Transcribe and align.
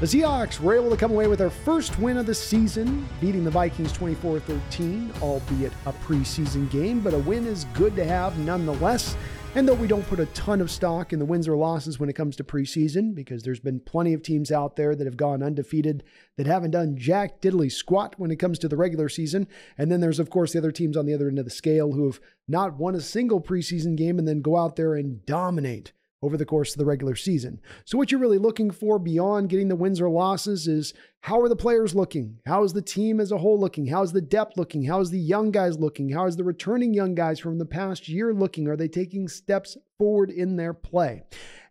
The 0.00 0.06
Seahawks 0.06 0.60
were 0.60 0.76
able 0.76 0.90
to 0.90 0.96
come 0.96 1.10
away 1.10 1.26
with 1.26 1.40
their 1.40 1.50
first 1.50 1.98
win 1.98 2.18
of 2.18 2.26
the 2.26 2.34
season, 2.34 3.08
beating 3.20 3.42
the 3.42 3.50
Vikings 3.50 3.90
24 3.90 4.38
13, 4.38 5.12
albeit 5.20 5.72
a 5.86 5.92
preseason 5.92 6.70
game, 6.70 7.00
but 7.00 7.14
a 7.14 7.18
win 7.18 7.44
is 7.44 7.64
good 7.74 7.96
to 7.96 8.04
have 8.04 8.38
nonetheless. 8.38 9.16
And 9.56 9.66
though 9.66 9.74
we 9.74 9.88
don't 9.88 10.06
put 10.06 10.20
a 10.20 10.26
ton 10.26 10.60
of 10.60 10.70
stock 10.70 11.12
in 11.12 11.18
the 11.18 11.24
wins 11.24 11.48
or 11.48 11.56
losses 11.56 11.98
when 11.98 12.08
it 12.08 12.12
comes 12.12 12.36
to 12.36 12.44
preseason, 12.44 13.12
because 13.12 13.42
there's 13.42 13.58
been 13.58 13.80
plenty 13.80 14.14
of 14.14 14.22
teams 14.22 14.52
out 14.52 14.76
there 14.76 14.94
that 14.94 15.04
have 15.04 15.16
gone 15.16 15.42
undefeated 15.42 16.04
that 16.36 16.46
haven't 16.46 16.70
done 16.70 16.96
jack 16.96 17.40
diddly 17.40 17.72
squat 17.72 18.14
when 18.18 18.30
it 18.30 18.38
comes 18.38 18.60
to 18.60 18.68
the 18.68 18.76
regular 18.76 19.08
season. 19.08 19.48
And 19.76 19.90
then 19.90 20.00
there's, 20.00 20.20
of 20.20 20.30
course, 20.30 20.52
the 20.52 20.60
other 20.60 20.70
teams 20.70 20.96
on 20.96 21.06
the 21.06 21.14
other 21.14 21.26
end 21.26 21.40
of 21.40 21.44
the 21.44 21.50
scale 21.50 21.90
who 21.90 22.06
have 22.06 22.20
not 22.46 22.78
won 22.78 22.94
a 22.94 23.00
single 23.00 23.40
preseason 23.40 23.96
game 23.96 24.20
and 24.20 24.28
then 24.28 24.42
go 24.42 24.56
out 24.56 24.76
there 24.76 24.94
and 24.94 25.26
dominate 25.26 25.90
over 26.22 26.36
the 26.36 26.44
course 26.44 26.72
of 26.72 26.78
the 26.78 26.84
regular 26.84 27.14
season. 27.14 27.60
So, 27.84 27.96
what 27.96 28.10
you're 28.10 28.20
really 28.20 28.38
looking 28.38 28.70
for 28.70 28.98
beyond 28.98 29.48
getting 29.48 29.68
the 29.68 29.76
wins 29.76 30.00
or 30.00 30.10
losses 30.10 30.66
is 30.66 30.94
how 31.20 31.40
are 31.40 31.48
the 31.48 31.56
players 31.56 31.94
looking? 31.94 32.38
How 32.46 32.64
is 32.64 32.72
the 32.72 32.82
team 32.82 33.20
as 33.20 33.32
a 33.32 33.38
whole 33.38 33.58
looking? 33.58 33.86
How 33.86 34.02
is 34.02 34.12
the 34.12 34.20
depth 34.20 34.56
looking? 34.56 34.84
How 34.84 35.00
is 35.00 35.10
the 35.10 35.18
young 35.18 35.50
guys 35.50 35.78
looking? 35.78 36.10
How 36.10 36.26
is 36.26 36.36
the 36.36 36.44
returning 36.44 36.94
young 36.94 37.14
guys 37.14 37.38
from 37.38 37.58
the 37.58 37.66
past 37.66 38.08
year 38.08 38.32
looking? 38.32 38.68
Are 38.68 38.76
they 38.76 38.88
taking 38.88 39.28
steps 39.28 39.76
forward 39.96 40.30
in 40.30 40.56
their 40.56 40.74
play? 40.74 41.22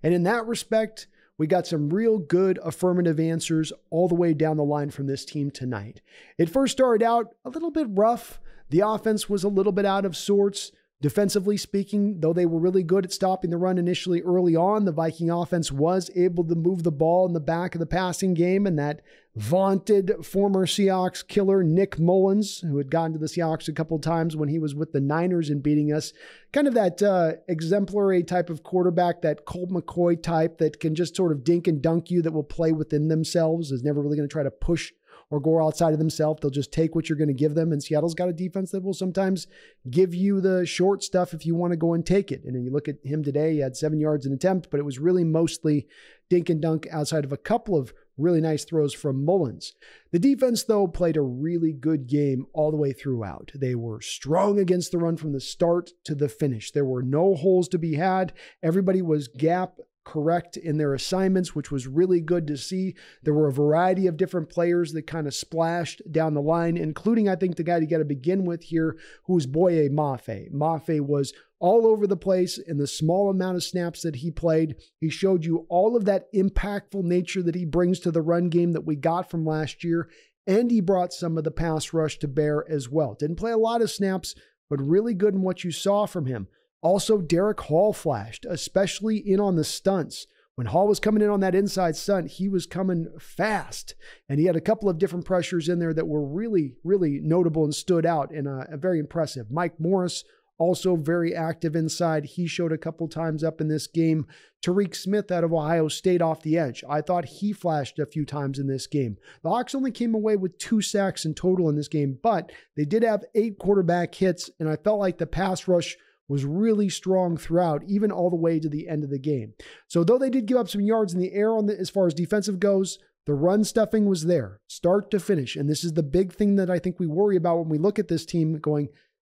And 0.03 0.13
in 0.13 0.23
that 0.23 0.45
respect, 0.45 1.07
we 1.37 1.45
got 1.45 1.67
some 1.67 1.89
real 1.89 2.17
good 2.17 2.59
affirmative 2.63 3.19
answers 3.19 3.71
all 3.89 4.07
the 4.07 4.15
way 4.15 4.33
down 4.33 4.57
the 4.57 4.63
line 4.63 4.89
from 4.89 5.07
this 5.07 5.23
team 5.23 5.51
tonight. 5.51 6.01
It 6.37 6.49
first 6.49 6.73
started 6.73 7.05
out 7.05 7.35
a 7.45 7.49
little 7.49 7.71
bit 7.71 7.87
rough. 7.89 8.39
The 8.69 8.81
offense 8.81 9.29
was 9.29 9.43
a 9.43 9.49
little 9.49 9.71
bit 9.71 9.85
out 9.85 10.05
of 10.05 10.17
sorts. 10.17 10.71
Defensively 10.99 11.57
speaking, 11.57 12.21
though 12.21 12.33
they 12.33 12.47
were 12.47 12.59
really 12.59 12.81
good 12.81 13.05
at 13.05 13.13
stopping 13.13 13.51
the 13.51 13.57
run 13.57 13.77
initially 13.77 14.23
early 14.23 14.55
on, 14.55 14.85
the 14.85 14.91
Viking 14.91 15.29
offense 15.29 15.71
was 15.71 16.09
able 16.15 16.43
to 16.45 16.55
move 16.55 16.81
the 16.81 16.91
ball 16.91 17.27
in 17.27 17.33
the 17.33 17.39
back 17.39 17.75
of 17.75 17.79
the 17.79 17.85
passing 17.85 18.33
game. 18.33 18.65
And 18.65 18.79
that 18.79 19.01
vaunted 19.35 20.25
former 20.25 20.65
Seahawks 20.65 21.27
killer, 21.27 21.61
Nick 21.61 21.99
Mullens, 21.99 22.61
who 22.61 22.79
had 22.79 22.89
gotten 22.89 23.13
to 23.13 23.19
the 23.19 23.27
Seahawks 23.27 23.67
a 23.67 23.73
couple 23.73 23.99
times 23.99 24.35
when 24.35 24.49
he 24.49 24.57
was 24.57 24.73
with 24.73 24.91
the 24.91 24.99
Niners 24.99 25.51
and 25.51 25.61
beating 25.61 25.93
us, 25.93 26.13
kind 26.51 26.67
of 26.67 26.73
that 26.73 27.03
uh, 27.03 27.33
exemplary 27.47 28.23
type 28.23 28.49
of 28.49 28.63
quarterback, 28.63 29.21
that 29.21 29.45
Colt 29.45 29.69
McCoy 29.69 30.19
type 30.19 30.57
that 30.57 30.79
can 30.79 30.95
just 30.95 31.15
sort 31.15 31.31
of 31.31 31.43
dink 31.43 31.67
and 31.67 31.79
dunk 31.79 32.09
you, 32.09 32.23
that 32.23 32.33
will 32.33 32.43
play 32.43 32.71
within 32.71 33.07
themselves, 33.07 33.71
is 33.71 33.83
never 33.83 34.01
really 34.01 34.17
going 34.17 34.27
to 34.27 34.33
try 34.33 34.41
to 34.41 34.49
push 34.49 34.91
or 35.29 35.39
go 35.39 35.65
outside 35.65 35.93
of 35.93 35.99
themselves. 35.99 36.39
They'll 36.41 36.51
just 36.51 36.71
take 36.71 36.95
what 36.95 37.09
you're 37.09 37.17
going 37.17 37.27
to 37.27 37.33
give 37.33 37.55
them. 37.55 37.71
And 37.71 37.83
Seattle's 37.83 38.13
got 38.13 38.29
a 38.29 38.33
defense 38.33 38.71
that 38.71 38.83
will 38.83 38.93
sometimes 38.93 39.47
give 39.89 40.13
you 40.13 40.39
the 40.39 40.65
short 40.65 41.03
stuff 41.03 41.33
if 41.33 41.45
you 41.45 41.55
want 41.55 41.71
to 41.71 41.77
go 41.77 41.93
and 41.93 42.05
take 42.05 42.31
it. 42.31 42.43
And 42.45 42.55
then 42.55 42.63
you 42.63 42.71
look 42.71 42.87
at 42.87 43.03
him 43.03 43.23
today, 43.23 43.53
he 43.53 43.59
had 43.59 43.75
seven 43.75 43.99
yards 43.99 44.25
an 44.25 44.33
attempt, 44.33 44.69
but 44.71 44.79
it 44.79 44.85
was 44.85 44.99
really 44.99 45.23
mostly 45.23 45.87
dink 46.29 46.49
and 46.49 46.61
dunk 46.61 46.87
outside 46.91 47.25
of 47.25 47.31
a 47.31 47.37
couple 47.37 47.77
of 47.77 47.93
really 48.17 48.41
nice 48.41 48.65
throws 48.65 48.93
from 48.93 49.23
Mullens. 49.23 49.73
The 50.11 50.19
defense, 50.19 50.63
though, 50.63 50.87
played 50.87 51.17
a 51.17 51.21
really 51.21 51.71
good 51.71 52.07
game 52.07 52.47
all 52.53 52.71
the 52.71 52.77
way 52.77 52.91
throughout. 52.91 53.51
They 53.53 53.75
were 53.75 54.01
strong 54.01 54.59
against 54.59 54.91
the 54.91 54.97
run 54.97 55.17
from 55.17 55.33
the 55.33 55.39
start 55.39 55.91
to 56.05 56.15
the 56.15 56.29
finish. 56.29 56.71
There 56.71 56.85
were 56.85 57.03
no 57.03 57.35
holes 57.35 57.67
to 57.69 57.77
be 57.77 57.95
had. 57.95 58.33
Everybody 58.63 59.01
was 59.01 59.27
gap 59.27 59.77
correct 60.07 60.55
in 60.55 60.77
their 60.77 60.93
assignments, 60.93 61.53
which 61.53 61.69
was 61.69 61.85
really 61.85 62.21
good 62.21 62.47
to 62.47 62.55
see. 62.55 62.95
There 63.23 63.33
were 63.33 63.49
a 63.49 63.53
variety 63.53 64.07
of 64.07 64.15
different 64.15 64.49
players 64.49 64.93
that 64.93 65.05
kind 65.05 65.27
of 65.27 65.35
splashed 65.35 66.01
down 66.09 66.33
the 66.33 66.41
line, 66.41 66.77
including, 66.77 67.27
I 67.27 67.35
think, 67.35 67.57
the 67.57 67.63
guy 67.63 67.77
you 67.79 67.87
got 67.87 67.97
to 67.97 68.05
begin 68.05 68.45
with 68.45 68.63
here, 68.63 68.95
who 69.25 69.33
was 69.33 69.45
Boye 69.45 69.89
Mafe. 69.89 70.49
Mafe 70.49 71.01
was 71.01 71.33
all 71.59 71.85
over 71.85 72.07
the 72.07 72.15
place 72.15 72.57
in 72.57 72.77
the 72.77 72.87
small 72.87 73.29
amount 73.29 73.57
of 73.57 73.63
snaps 73.63 74.01
that 74.03 74.17
he 74.17 74.31
played. 74.31 74.77
He 75.01 75.09
showed 75.09 75.43
you 75.43 75.65
all 75.67 75.97
of 75.97 76.05
that 76.05 76.31
impactful 76.33 77.03
nature 77.03 77.43
that 77.43 77.55
he 77.55 77.65
brings 77.65 77.99
to 78.01 78.11
the 78.11 78.21
run 78.21 78.47
game 78.47 78.71
that 78.71 78.85
we 78.85 78.95
got 78.95 79.29
from 79.29 79.45
last 79.45 79.83
year. 79.83 80.09
And 80.45 80.71
he 80.71 80.79
brought 80.79 81.11
some 81.11 81.37
of 81.37 81.43
the 81.43 81.51
pass 81.51 81.91
rush 81.91 82.17
to 82.19 82.29
bear 82.29 82.63
as 82.71 82.87
well. 82.87 83.13
Didn't 83.13 83.35
play 83.35 83.51
a 83.51 83.57
lot 83.57 83.81
of 83.81 83.91
snaps, 83.91 84.35
but 84.69 84.79
really 84.79 85.13
good 85.13 85.33
in 85.33 85.41
what 85.41 85.65
you 85.65 85.71
saw 85.71 86.05
from 86.05 86.27
him. 86.27 86.47
Also, 86.87 87.17
Derick 87.17 87.59
Hall 87.59 87.91
flashed, 87.91 88.45
especially 88.49 89.17
in 89.17 89.41
on 89.41 89.57
the 89.57 89.65
stunts. 89.65 90.25
When 90.55 90.67
Hall 90.67 90.87
was 90.87 91.01
coming 91.01 91.21
in 91.21 91.29
on 91.29 91.41
that 91.41 91.53
inside 91.53 91.97
stunt, 91.97 92.31
he 92.31 92.47
was 92.47 92.65
coming 92.65 93.07
fast. 93.19 93.93
And 94.29 94.39
he 94.39 94.45
had 94.45 94.55
a 94.55 94.61
couple 94.61 94.87
of 94.87 94.97
different 94.97 95.25
pressures 95.25 95.67
in 95.67 95.79
there 95.79 95.93
that 95.93 96.07
were 96.07 96.25
really, 96.25 96.75
really 96.85 97.19
notable 97.21 97.65
and 97.65 97.75
stood 97.75 98.05
out 98.05 98.31
and 98.31 98.47
uh, 98.47 98.77
very 98.77 98.99
impressive. 98.99 99.51
Mike 99.51 99.81
Morris, 99.81 100.23
also 100.57 100.95
very 100.95 101.35
active 101.35 101.75
inside. 101.75 102.23
He 102.23 102.47
showed 102.47 102.71
a 102.71 102.77
couple 102.77 103.09
times 103.09 103.43
up 103.43 103.59
in 103.59 103.67
this 103.67 103.85
game. 103.85 104.25
Tyreke 104.63 104.95
Smith 104.95 105.29
out 105.29 105.43
of 105.43 105.51
Ohio 105.51 105.89
State 105.89 106.21
off 106.21 106.41
the 106.41 106.57
edge. 106.57 106.85
I 106.89 107.01
thought 107.01 107.25
he 107.25 107.51
flashed 107.51 107.99
a 107.99 108.05
few 108.05 108.23
times 108.23 108.59
in 108.59 108.67
this 108.67 108.87
game. 108.87 109.17
The 109.43 109.49
Hawks 109.49 109.75
only 109.75 109.91
came 109.91 110.15
away 110.15 110.37
with 110.37 110.57
two 110.57 110.81
sacks 110.81 111.25
in 111.25 111.35
total 111.35 111.67
in 111.67 111.75
this 111.75 111.89
game, 111.89 112.17
but 112.23 112.53
they 112.77 112.85
did 112.85 113.03
have 113.03 113.25
eight 113.35 113.59
quarterback 113.59 114.15
hits, 114.15 114.49
and 114.57 114.69
I 114.69 114.77
felt 114.77 114.99
like 114.99 115.17
the 115.17 115.27
pass 115.27 115.67
rush 115.67 115.97
was 116.27 116.45
really 116.45 116.89
strong 116.89 117.37
throughout, 117.37 117.83
even 117.87 118.11
all 118.11 118.29
the 118.29 118.35
way 118.35 118.59
to 118.59 118.69
the 118.69 118.87
end 118.87 119.03
of 119.03 119.09
the 119.09 119.19
game. 119.19 119.53
So 119.87 120.03
though 120.03 120.17
they 120.17 120.29
did 120.29 120.45
give 120.45 120.57
up 120.57 120.69
some 120.69 120.81
yards 120.81 121.13
in 121.13 121.19
the 121.19 121.33
air 121.33 121.55
on 121.55 121.67
the, 121.67 121.79
as 121.79 121.89
far 121.89 122.07
as 122.07 122.13
defensive 122.13 122.59
goes, 122.59 122.99
the 123.25 123.33
run 123.33 123.63
stuffing 123.63 124.07
was 124.07 124.25
there, 124.25 124.61
start 124.67 125.11
to 125.11 125.19
finish. 125.19 125.55
And 125.55 125.69
this 125.69 125.83
is 125.83 125.93
the 125.93 126.03
big 126.03 126.33
thing 126.33 126.55
that 126.55 126.69
I 126.69 126.79
think 126.79 126.99
we 126.99 127.07
worry 127.07 127.35
about 127.35 127.59
when 127.59 127.69
we 127.69 127.77
look 127.77 127.99
at 127.99 128.07
this 128.07 128.25
team 128.25 128.57
going, 128.59 128.89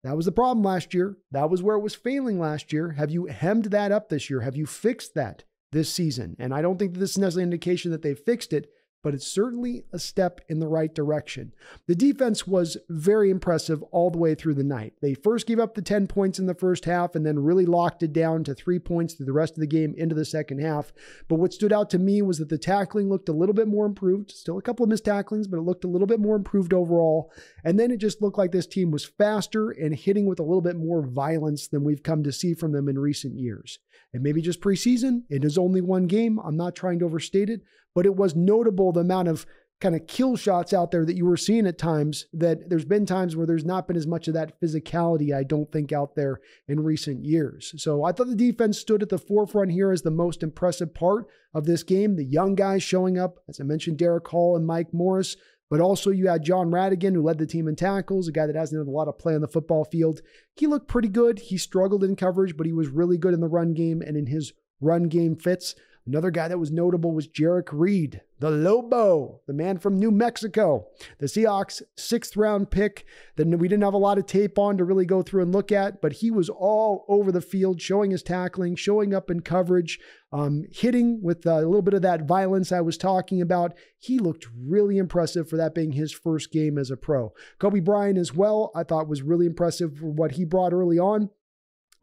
that 0.05 0.17
was 0.17 0.27
the 0.27 0.33
problem 0.33 0.65
last 0.65 0.95
year. 0.95 1.17
That 1.31 1.51
was 1.51 1.63
where 1.63 1.77
it 1.77 1.83
was 1.83 1.95
failing 1.95 2.39
last 2.39 2.73
year. 2.73 2.93
Have 2.93 3.11
you 3.11 3.27
hemmed 3.27 3.67
that 3.67 3.93
up 3.93 4.09
this 4.09 4.31
year? 4.31 4.41
Have 4.41 4.57
you 4.57 4.65
fixed 4.65 5.15
that 5.15 5.45
this 5.73 5.93
season? 5.93 6.37
And 6.39 6.55
I 6.55 6.63
don't 6.63 6.79
think 6.79 6.95
that 6.95 7.01
this 7.01 7.11
is 7.11 7.19
necessarily 7.19 7.45
an 7.45 7.53
indication 7.53 7.91
that 7.91 8.03
they 8.03 8.15
fixed 8.15 8.53
it, 8.53 8.71
but 9.03 9.15
it's 9.15 9.27
certainly 9.27 9.85
a 9.93 9.99
step 9.99 10.41
in 10.49 10.61
the 10.61 10.69
right 10.69 10.95
direction. 10.95 11.53
The 11.87 11.95
defense 11.95 12.47
was 12.47 12.77
very 12.89 13.31
impressive 13.31 13.83
all 13.85 14.11
the 14.11 14.19
way 14.19 14.35
through 14.35 14.55
the 14.55 14.65
night. 14.65 14.95
They 15.01 15.15
first 15.15 15.47
gave 15.47 15.59
up 15.59 15.75
the 15.75 15.83
10 15.83 16.07
points 16.07 16.39
in 16.39 16.47
the 16.47 16.55
first 16.55 16.85
half 16.85 17.15
and 17.15 17.25
then 17.25 17.39
really 17.39 17.67
locked 17.67 18.03
it 18.03 18.13
down 18.13 18.45
to 18.45 18.55
three 18.55 18.79
points 18.79 19.15
through 19.15 19.27
the 19.27 19.33
rest 19.33 19.55
of 19.55 19.61
the 19.61 19.67
game 19.67 19.95
into 19.97 20.15
the 20.15 20.25
second 20.25 20.61
half. 20.61 20.93
But 21.29 21.39
what 21.39 21.53
stood 21.53 21.73
out 21.73 21.91
to 21.91 21.99
me 21.99 22.23
was 22.23 22.39
that 22.39 22.49
the 22.49 22.59
tackling 22.59 23.09
looked 23.09 23.29
a 23.29 23.35
little 23.35 23.55
bit 23.55 23.69
more 23.69 23.87
improved. 23.87 24.31
Still 24.31 24.59
a 24.59 24.63
couple 24.63 24.85
of 24.85 24.91
missed 24.91 25.05
tacklings, 25.05 25.49
but 25.49 25.59
it 25.59 25.63
looked 25.63 25.85
a 25.85 25.89
little 25.89 26.07
bit 26.07 26.21
more 26.21 26.37
improved 26.37 26.75
overall. 26.75 27.33
And 27.65 27.79
then 27.79 27.91
it 27.91 27.99
just 27.99 28.21
looked 28.21 28.39
like 28.39 28.53
this 28.53 28.67
team 28.67 28.91
was 28.91 29.05
faster 29.05 29.71
and 29.71 29.95
hitting 29.95 30.27
with 30.27 30.41
a 30.41 30.45
little 30.45 30.61
bit 30.61 30.77
more 30.77 31.03
violence 31.07 31.69
than 31.69 31.85
we've 31.85 32.03
come 32.03 32.23
to 32.25 32.33
see 32.33 32.55
from 32.55 32.73
them 32.73 32.89
in 32.89 32.99
recent 32.99 33.39
years. 33.39 33.79
And 34.13 34.23
maybe 34.23 34.43
just 34.43 34.61
preseason, 34.61 35.23
it 35.31 35.45
is 35.45 35.57
only 35.57 35.81
one 35.81 36.07
game. 36.07 36.41
I'm 36.41 36.57
not 36.57 36.75
trying 36.75 36.99
to 36.99 37.05
overstate 37.05 37.49
it, 37.49 37.61
but 37.95 38.07
it 38.07 38.17
was 38.17 38.37
notable 38.37 38.93
the 38.93 39.01
amount 39.01 39.29
of 39.29 39.47
kind 39.81 39.95
of 39.95 40.07
kill 40.07 40.37
shots 40.37 40.75
out 40.75 40.91
there 40.91 41.07
that 41.07 41.17
you 41.17 41.25
were 41.25 41.37
seeing 41.37 41.67
at 41.67 41.79
times 41.79 42.27
that 42.35 42.69
there's 42.69 42.85
been 42.85 43.07
times 43.07 43.35
where 43.35 43.47
there's 43.47 43.65
not 43.65 43.89
been 43.89 43.97
as 43.97 44.07
much 44.07 44.29
of 44.29 44.35
that 44.35 44.61
physicality 44.61 45.35
I 45.35 45.43
don't 45.43 45.73
think 45.73 45.91
out 45.91 46.15
there 46.15 46.41
in 46.69 46.81
recent 46.81 47.25
years. 47.25 47.73
So 47.79 48.05
I 48.05 48.13
thought 48.13 48.29
the 48.29 48.35
defense 48.35 48.79
stood 48.79 49.03
at 49.03 49.09
the 49.09 49.19
forefront 49.19 49.73
here 49.73 49.91
as 49.91 50.03
the 50.03 50.11
most 50.11 50.43
impressive 50.43 50.93
part 50.93 51.27
of 51.55 51.65
this 51.65 51.83
game. 51.83 52.17
The 52.17 52.25
young 52.25 52.55
guys 52.55 52.83
showing 52.83 53.19
up, 53.19 53.39
as 53.49 53.59
I 53.59 53.65
mentioned, 53.65 53.97
Derick 53.97 54.29
Hall 54.29 54.55
and 54.55 54.67
Mike 54.67 54.93
Morris, 54.93 55.37
but 55.71 55.81
also 55.81 56.11
you 56.11 56.29
had 56.29 56.43
Jon 56.43 56.71
Rhattigan 56.71 57.15
who 57.15 57.23
led 57.23 57.39
the 57.39 57.47
team 57.47 57.67
in 57.67 57.77
tackles, 57.77 58.29
a 58.29 58.33
guy 58.33 58.47
that 58.47 58.57
hasn't 58.57 58.79
had 58.79 58.91
a 58.91 58.95
lot 58.95 59.09
of 59.09 59.19
play 59.19 59.35
on 59.35 59.41
the 59.41 59.49
football 59.49 59.85
field. 59.85 60.21
He 60.57 60.67
looked 60.67 60.89
pretty 60.89 61.09
good. 61.09 61.39
He 61.39 61.57
struggled 61.57 62.05
in 62.05 62.17
coverage, 62.17 62.57
but 62.57 62.67
he 62.67 62.73
was 62.73 62.89
really 62.89 63.17
good 63.17 63.33
in 63.33 63.41
the 63.41 63.49
run 63.49 63.73
game 63.73 64.03
and 64.03 64.17
in 64.17 64.27
his 64.27 64.53
run 64.81 65.05
game 65.05 65.37
fits. 65.37 65.75
Another 66.11 66.33
guy 66.33 66.49
that 66.49 66.59
was 66.59 66.73
notable 66.73 67.13
was 67.13 67.29
Jerrick 67.29 67.69
Reed, 67.71 68.21
the 68.41 68.51
Lobo, 68.51 69.43
the 69.47 69.53
man 69.53 69.79
from 69.79 69.97
New 69.97 70.11
Mexico, 70.11 70.89
the 71.21 71.27
Seahawks 71.27 71.83
sixth 71.97 72.37
round 72.37 72.73
pick 72.73 73.05
that 73.37 73.47
we 73.47 73.69
didn't 73.69 73.85
have 73.85 73.95
a 73.95 73.99
lot 73.99 74.19
of 74.19 74.27
tape 74.27 74.59
on 74.59 74.77
to 74.77 74.85
really 74.85 75.07
go 75.07 75.23
through 75.23 75.43
and 75.43 75.53
look 75.53 75.71
at, 75.71 76.03
but 76.03 76.15
he 76.15 76.33
was 76.33 76.49
all 76.49 77.05
over 77.07 77.31
the 77.31 77.41
field, 77.41 77.81
showing 77.81 78.11
his 78.11 78.25
tackling, 78.25 78.75
showing 78.75 79.15
up 79.15 79.31
in 79.31 79.39
coverage, 79.39 80.01
um, 80.33 80.65
hitting 80.73 81.23
with 81.23 81.47
a 81.47 81.59
little 81.59 81.81
bit 81.81 81.95
of 81.95 82.03
that 82.03 82.27
violence 82.27 82.73
I 82.73 82.81
was 82.81 82.99
talking 82.99 83.41
about. 83.41 83.75
He 83.97 84.19
looked 84.19 84.49
really 84.67 84.99
impressive 84.99 85.49
for 85.49 85.59
that 85.59 85.77
being 85.77 85.93
his 85.93 86.13
first 86.13 86.51
game 86.51 86.77
as 86.77 86.91
a 86.91 86.97
pro. 86.97 87.33
Coby 87.61 87.85
Bryant 87.85 88.19
as 88.19 88.35
well, 88.35 88.73
I 88.75 88.83
thought 88.83 89.07
was 89.07 89.23
really 89.23 89.47
impressive 89.47 89.99
for 89.99 90.11
what 90.11 90.33
he 90.33 90.45
brought 90.45 90.73
early 90.73 90.99
on. 90.99 91.31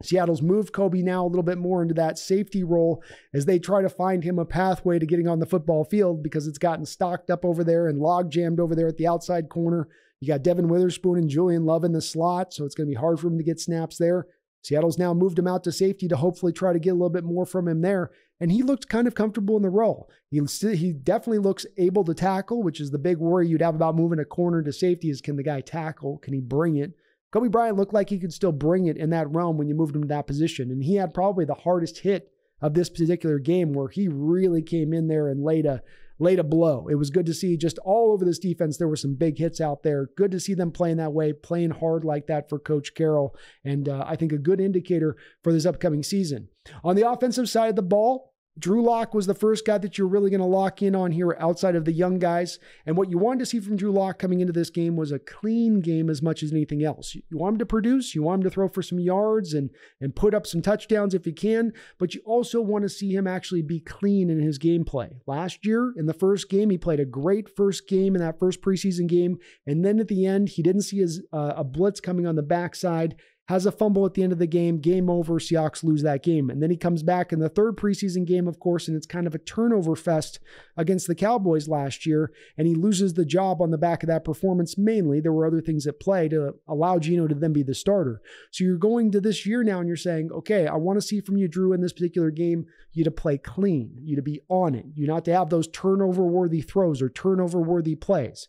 Seattle's 0.02 0.42
moved 0.42 0.72
Coby 0.72 1.02
now 1.02 1.26
a 1.26 1.28
little 1.28 1.42
bit 1.42 1.58
more 1.58 1.82
into 1.82 1.94
that 1.94 2.18
safety 2.18 2.62
role 2.62 3.02
as 3.34 3.46
they 3.46 3.58
try 3.58 3.82
to 3.82 3.88
find 3.88 4.22
him 4.22 4.38
a 4.38 4.44
pathway 4.44 4.98
to 4.98 5.06
getting 5.06 5.26
on 5.26 5.40
the 5.40 5.46
football 5.46 5.84
field 5.84 6.22
because 6.22 6.46
it's 6.46 6.58
gotten 6.58 6.86
stocked 6.86 7.30
up 7.30 7.44
over 7.44 7.64
there 7.64 7.88
and 7.88 7.98
log 7.98 8.30
jammed 8.30 8.60
over 8.60 8.76
there 8.76 8.86
at 8.86 8.96
the 8.96 9.08
outside 9.08 9.48
corner. 9.48 9.88
You 10.20 10.28
got 10.28 10.44
Devon 10.44 10.68
Witherspoon 10.68 11.18
and 11.18 11.28
Julian 11.28 11.64
Love 11.64 11.82
in 11.82 11.92
the 11.92 12.00
slot, 12.00 12.54
so 12.54 12.64
it's 12.64 12.76
going 12.76 12.88
to 12.88 12.94
be 12.94 13.00
hard 13.00 13.18
for 13.18 13.26
him 13.26 13.38
to 13.38 13.44
get 13.44 13.58
snaps 13.58 13.98
there. 13.98 14.26
Seattle's 14.62 14.98
now 14.98 15.14
moved 15.14 15.38
him 15.38 15.46
out 15.46 15.64
to 15.64 15.72
safety 15.72 16.06
to 16.08 16.16
hopefully 16.16 16.52
try 16.52 16.72
to 16.72 16.78
get 16.78 16.90
a 16.90 16.94
little 16.94 17.10
bit 17.10 17.24
more 17.24 17.46
from 17.46 17.66
him 17.66 17.80
there. 17.80 18.10
And 18.40 18.52
he 18.52 18.62
looked 18.62 18.88
kind 18.88 19.08
of 19.08 19.14
comfortable 19.14 19.56
in 19.56 19.62
the 19.62 19.68
role. 19.68 20.08
He, 20.30 20.40
he 20.76 20.92
definitely 20.92 21.38
looks 21.38 21.66
able 21.76 22.04
to 22.04 22.14
tackle, 22.14 22.62
which 22.62 22.80
is 22.80 22.90
the 22.90 22.98
big 22.98 23.18
worry 23.18 23.48
you'd 23.48 23.62
have 23.62 23.74
about 23.74 23.96
moving 23.96 24.20
a 24.20 24.24
corner 24.24 24.62
to 24.62 24.72
safety 24.72 25.10
is 25.10 25.20
can 25.20 25.36
the 25.36 25.42
guy 25.42 25.60
tackle? 25.60 26.18
Can 26.18 26.34
he 26.34 26.40
bring 26.40 26.76
it? 26.76 26.92
Coby 27.32 27.50
Bryant 27.50 27.76
looked 27.76 27.94
like 27.94 28.08
he 28.08 28.18
could 28.18 28.32
still 28.32 28.52
bring 28.52 28.86
it 28.86 28.96
in 28.96 29.10
that 29.10 29.30
realm 29.30 29.58
when 29.58 29.68
you 29.68 29.74
moved 29.74 29.94
him 29.94 30.02
to 30.02 30.08
that 30.08 30.26
position. 30.26 30.70
And 30.70 30.82
he 30.82 30.96
had 30.96 31.12
probably 31.12 31.44
the 31.44 31.54
hardest 31.54 31.98
hit 31.98 32.32
of 32.60 32.74
this 32.74 32.88
particular 32.88 33.38
game 33.38 33.72
where 33.72 33.88
he 33.88 34.08
really 34.08 34.62
came 34.62 34.92
in 34.92 35.08
there 35.08 35.28
and 35.28 35.42
laid 35.42 35.66
a 35.66 35.82
laid 36.20 36.38
a 36.38 36.44
blow. 36.44 36.88
It 36.88 36.96
was 36.96 37.10
good 37.10 37.26
to 37.26 37.34
see 37.34 37.56
just 37.56 37.78
all 37.78 38.12
over 38.12 38.24
this 38.24 38.40
defense. 38.40 38.76
There 38.76 38.88
were 38.88 38.96
some 38.96 39.14
big 39.14 39.38
hits 39.38 39.60
out 39.60 39.82
there. 39.82 40.08
Good 40.16 40.32
to 40.32 40.40
see 40.40 40.54
them 40.54 40.72
playing 40.72 40.96
that 40.96 41.12
way, 41.12 41.32
playing 41.32 41.70
hard 41.70 42.04
like 42.04 42.26
that 42.26 42.48
for 42.48 42.58
Coach 42.58 42.94
Carroll. 42.94 43.36
And 43.64 43.88
uh, 43.88 44.04
I 44.06 44.16
think 44.16 44.32
a 44.32 44.38
good 44.38 44.60
indicator 44.60 45.16
for 45.44 45.52
this 45.52 45.66
upcoming 45.66 46.02
season. 46.02 46.48
On 46.82 46.96
the 46.96 47.08
offensive 47.08 47.48
side 47.48 47.70
of 47.70 47.76
the 47.76 47.82
ball, 47.82 48.34
Drew 48.58 48.82
Lock 48.82 49.14
was 49.14 49.26
the 49.26 49.34
first 49.34 49.64
guy 49.64 49.78
that 49.78 49.98
you're 49.98 50.08
really 50.08 50.30
going 50.30 50.40
to 50.40 50.46
lock 50.46 50.82
in 50.82 50.94
on 50.94 51.12
here 51.12 51.36
outside 51.38 51.76
of 51.76 51.84
the 51.84 51.92
young 51.92 52.18
guys. 52.18 52.58
And 52.86 52.96
what 52.96 53.10
you 53.10 53.18
wanted 53.18 53.40
to 53.40 53.46
see 53.46 53.60
from 53.60 53.76
Drew 53.76 53.92
Lock 53.92 54.18
coming 54.18 54.40
into 54.40 54.52
this 54.52 54.70
game 54.70 54.96
was 54.96 55.12
a 55.12 55.18
clean 55.18 55.80
game 55.80 56.10
as 56.10 56.22
much 56.22 56.42
as 56.42 56.52
anything 56.52 56.82
else. 56.82 57.14
You 57.14 57.22
want 57.38 57.54
him 57.54 57.58
to 57.58 57.66
produce, 57.66 58.14
you 58.14 58.22
want 58.22 58.40
him 58.40 58.44
to 58.44 58.50
throw 58.50 58.68
for 58.68 58.82
some 58.82 58.98
yards 58.98 59.54
and, 59.54 59.70
and 60.00 60.16
put 60.16 60.34
up 60.34 60.46
some 60.46 60.62
touchdowns 60.62 61.14
if 61.14 61.24
he 61.24 61.32
can, 61.32 61.72
but 61.98 62.14
you 62.14 62.22
also 62.24 62.60
want 62.60 62.82
to 62.82 62.88
see 62.88 63.14
him 63.14 63.26
actually 63.26 63.62
be 63.62 63.80
clean 63.80 64.30
in 64.30 64.40
his 64.40 64.58
gameplay. 64.58 65.10
Last 65.26 65.64
year, 65.64 65.92
in 65.96 66.06
the 66.06 66.12
first 66.14 66.48
game, 66.48 66.70
he 66.70 66.78
played 66.78 67.00
a 67.00 67.04
great 67.04 67.54
first 67.54 67.88
game 67.88 68.14
in 68.14 68.20
that 68.22 68.38
first 68.38 68.60
preseason 68.60 69.06
game. 69.06 69.38
And 69.66 69.84
then 69.84 70.00
at 70.00 70.08
the 70.08 70.26
end, 70.26 70.48
he 70.48 70.62
didn't 70.62 70.82
see 70.82 70.98
his, 70.98 71.22
uh, 71.32 71.54
a 71.56 71.64
blitz 71.64 72.00
coming 72.00 72.26
on 72.26 72.36
the 72.36 72.42
backside 72.42 73.16
has 73.48 73.64
a 73.64 73.72
fumble 73.72 74.04
at 74.04 74.12
the 74.12 74.22
end 74.22 74.32
of 74.32 74.38
the 74.38 74.46
game, 74.46 74.78
game 74.78 75.08
over, 75.08 75.34
Seahawks 75.34 75.82
lose 75.82 76.02
that 76.02 76.22
game. 76.22 76.50
And 76.50 76.62
then 76.62 76.70
he 76.70 76.76
comes 76.76 77.02
back 77.02 77.32
in 77.32 77.38
the 77.38 77.48
third 77.48 77.76
preseason 77.76 78.26
game, 78.26 78.46
of 78.46 78.60
course, 78.60 78.88
and 78.88 78.96
it's 78.96 79.06
kind 79.06 79.26
of 79.26 79.34
a 79.34 79.38
turnover 79.38 79.96
fest 79.96 80.38
against 80.76 81.06
the 81.06 81.14
Cowboys 81.14 81.66
last 81.66 82.04
year, 82.04 82.30
and 82.58 82.66
he 82.66 82.74
loses 82.74 83.14
the 83.14 83.24
job 83.24 83.62
on 83.62 83.70
the 83.70 83.78
back 83.78 84.02
of 84.02 84.08
that 84.08 84.22
performance 84.22 84.76
mainly. 84.76 85.18
There 85.20 85.32
were 85.32 85.46
other 85.46 85.62
things 85.62 85.86
at 85.86 85.98
play 85.98 86.28
to 86.28 86.56
allow 86.68 86.98
Geno 86.98 87.26
to 87.26 87.34
then 87.34 87.54
be 87.54 87.62
the 87.62 87.74
starter. 87.74 88.20
So 88.50 88.64
you're 88.64 88.76
going 88.76 89.12
to 89.12 89.20
this 89.20 89.46
year 89.46 89.64
now 89.64 89.78
and 89.78 89.88
you're 89.88 89.96
saying, 89.96 90.30
okay, 90.30 90.66
I 90.66 90.76
want 90.76 90.98
to 90.98 91.06
see 91.06 91.22
from 91.22 91.38
you, 91.38 91.48
Drew, 91.48 91.72
in 91.72 91.80
this 91.80 91.94
particular 91.94 92.30
game, 92.30 92.66
you 92.92 93.02
to 93.04 93.10
play 93.10 93.38
clean, 93.38 93.92
you 94.02 94.14
to 94.16 94.22
be 94.22 94.42
on 94.50 94.74
it, 94.74 94.84
you 94.94 95.06
not 95.06 95.24
to 95.24 95.34
have 95.34 95.48
those 95.48 95.68
turnover 95.68 96.24
worthy 96.24 96.60
throws 96.60 97.00
or 97.00 97.08
turnover 97.08 97.62
worthy 97.62 97.94
plays. 97.94 98.48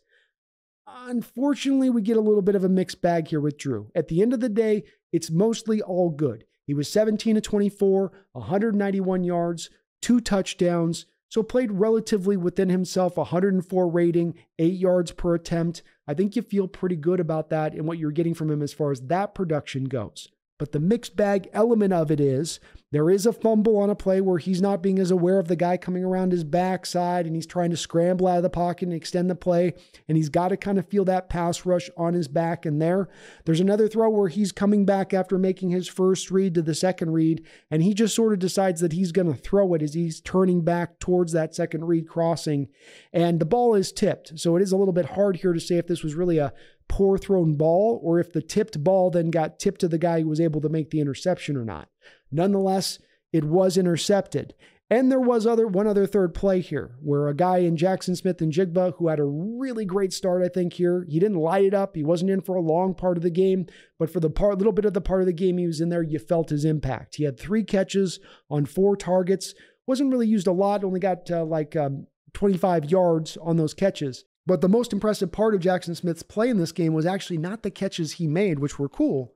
Unfortunately, 1.06 1.90
we 1.90 2.02
get 2.02 2.16
a 2.16 2.20
little 2.20 2.42
bit 2.42 2.54
of 2.54 2.64
a 2.64 2.68
mixed 2.68 3.02
bag 3.02 3.28
here 3.28 3.40
with 3.40 3.58
Drew. 3.58 3.90
At 3.94 4.08
the 4.08 4.22
end 4.22 4.32
of 4.32 4.40
the 4.40 4.48
day, 4.48 4.84
it's 5.12 5.30
mostly 5.30 5.82
all 5.82 6.10
good. 6.10 6.44
He 6.66 6.74
was 6.74 6.90
17 6.90 7.34
to 7.34 7.40
24, 7.40 8.12
191 8.32 9.24
yards, 9.24 9.70
two 10.00 10.20
touchdowns, 10.20 11.06
so 11.28 11.42
played 11.42 11.72
relatively 11.72 12.36
within 12.36 12.68
himself, 12.68 13.16
104 13.16 13.88
rating, 13.88 14.34
8 14.58 14.72
yards 14.74 15.12
per 15.12 15.34
attempt. 15.34 15.82
I 16.06 16.14
think 16.14 16.36
you 16.36 16.42
feel 16.42 16.68
pretty 16.68 16.96
good 16.96 17.20
about 17.20 17.50
that 17.50 17.72
and 17.74 17.86
what 17.86 17.98
you're 17.98 18.10
getting 18.10 18.34
from 18.34 18.50
him 18.50 18.62
as 18.62 18.72
far 18.72 18.90
as 18.90 19.00
that 19.02 19.34
production 19.34 19.84
goes. 19.84 20.28
But 20.60 20.72
the 20.72 20.78
mixed 20.78 21.16
bag 21.16 21.48
element 21.54 21.94
of 21.94 22.10
it 22.10 22.20
is 22.20 22.60
there 22.92 23.08
is 23.08 23.24
a 23.24 23.32
fumble 23.32 23.78
on 23.78 23.88
a 23.88 23.94
play 23.94 24.20
where 24.20 24.36
he's 24.36 24.60
not 24.60 24.82
being 24.82 24.98
as 24.98 25.10
aware 25.10 25.38
of 25.38 25.48
the 25.48 25.56
guy 25.56 25.78
coming 25.78 26.04
around 26.04 26.32
his 26.32 26.44
backside 26.44 27.24
and 27.24 27.34
he's 27.34 27.46
trying 27.46 27.70
to 27.70 27.78
scramble 27.78 28.26
out 28.26 28.36
of 28.36 28.42
the 28.42 28.50
pocket 28.50 28.86
and 28.86 28.92
extend 28.92 29.30
the 29.30 29.34
play. 29.34 29.72
And 30.06 30.18
he's 30.18 30.28
got 30.28 30.48
to 30.48 30.58
kind 30.58 30.78
of 30.78 30.86
feel 30.86 31.06
that 31.06 31.30
pass 31.30 31.64
rush 31.64 31.88
on 31.96 32.12
his 32.12 32.28
back 32.28 32.66
and 32.66 32.82
there. 32.82 33.08
There's 33.46 33.60
another 33.60 33.88
throw 33.88 34.10
where 34.10 34.28
he's 34.28 34.52
coming 34.52 34.84
back 34.84 35.14
after 35.14 35.38
making 35.38 35.70
his 35.70 35.88
first 35.88 36.30
read 36.30 36.52
to 36.56 36.62
the 36.62 36.74
second 36.74 37.12
read. 37.12 37.42
And 37.70 37.82
he 37.82 37.94
just 37.94 38.14
sort 38.14 38.34
of 38.34 38.38
decides 38.38 38.82
that 38.82 38.92
he's 38.92 39.12
going 39.12 39.32
to 39.32 39.40
throw 39.40 39.72
it 39.72 39.80
as 39.80 39.94
he's 39.94 40.20
turning 40.20 40.60
back 40.60 40.98
towards 40.98 41.32
that 41.32 41.54
second 41.54 41.86
read 41.86 42.06
crossing. 42.06 42.68
And 43.14 43.40
the 43.40 43.46
ball 43.46 43.74
is 43.74 43.92
tipped. 43.92 44.38
So 44.38 44.56
it 44.56 44.62
is 44.62 44.72
a 44.72 44.76
little 44.76 44.92
bit 44.92 45.06
hard 45.06 45.36
here 45.36 45.54
to 45.54 45.60
say 45.60 45.78
if 45.78 45.86
this 45.86 46.02
was 46.02 46.16
really 46.16 46.36
a 46.36 46.52
poor 46.90 47.16
thrown 47.16 47.54
ball 47.54 48.00
or 48.02 48.18
if 48.18 48.32
the 48.32 48.42
tipped 48.42 48.82
ball 48.82 49.10
then 49.10 49.30
got 49.30 49.60
tipped 49.60 49.80
to 49.80 49.88
the 49.88 49.96
guy 49.96 50.20
who 50.20 50.28
was 50.28 50.40
able 50.40 50.60
to 50.60 50.68
make 50.68 50.90
the 50.90 51.00
interception 51.00 51.56
or 51.56 51.64
not. 51.64 51.88
Nonetheless, 52.32 52.98
it 53.32 53.44
was 53.44 53.78
intercepted. 53.78 54.54
And 54.92 55.10
there 55.10 55.20
was 55.20 55.46
other 55.46 55.68
one 55.68 55.86
other 55.86 56.04
third 56.04 56.34
play 56.34 56.60
here 56.60 56.96
where 57.00 57.28
a 57.28 57.34
guy 57.34 57.58
in 57.58 57.76
Jaxon 57.76 58.16
Smith-Njigba 58.16 58.94
who 58.96 59.06
had 59.06 59.20
a 59.20 59.24
really 59.24 59.84
great 59.84 60.12
start, 60.12 60.42
I 60.42 60.48
think 60.48 60.72
here. 60.72 61.06
He 61.08 61.20
didn't 61.20 61.38
light 61.38 61.64
it 61.64 61.74
up. 61.74 61.94
He 61.94 62.02
wasn't 62.02 62.32
in 62.32 62.40
for 62.40 62.56
a 62.56 62.60
long 62.60 62.94
part 62.94 63.16
of 63.16 63.22
the 63.22 63.30
game, 63.30 63.66
but 64.00 64.10
for 64.10 64.18
the 64.18 64.28
part 64.28 64.58
little 64.58 64.72
bit 64.72 64.84
of 64.84 64.92
the 64.92 65.00
part 65.00 65.20
of 65.20 65.26
the 65.26 65.32
game 65.32 65.58
he 65.58 65.66
was 65.68 65.80
in 65.80 65.90
there, 65.90 66.02
you 66.02 66.18
felt 66.18 66.50
his 66.50 66.64
impact. 66.64 67.14
He 67.14 67.22
had 67.22 67.38
three 67.38 67.62
catches 67.62 68.18
on 68.50 68.66
four 68.66 68.96
targets. 68.96 69.54
Wasn't 69.86 70.10
really 70.10 70.26
used 70.26 70.48
a 70.48 70.52
lot, 70.52 70.82
only 70.82 70.98
got 70.98 71.30
uh, 71.30 71.44
like 71.44 71.76
um, 71.76 72.08
25 72.34 72.90
yards 72.90 73.36
on 73.36 73.58
those 73.58 73.74
catches. 73.74 74.24
But 74.46 74.60
the 74.60 74.68
most 74.68 74.92
impressive 74.92 75.32
part 75.32 75.54
of 75.54 75.60
Jaxon 75.60 75.96
Smith's 75.96 76.22
play 76.22 76.48
in 76.48 76.58
this 76.58 76.72
game 76.72 76.94
was 76.94 77.06
actually 77.06 77.38
not 77.38 77.62
the 77.62 77.70
catches 77.70 78.12
he 78.12 78.26
made, 78.26 78.58
which 78.58 78.78
were 78.78 78.88
cool. 78.88 79.34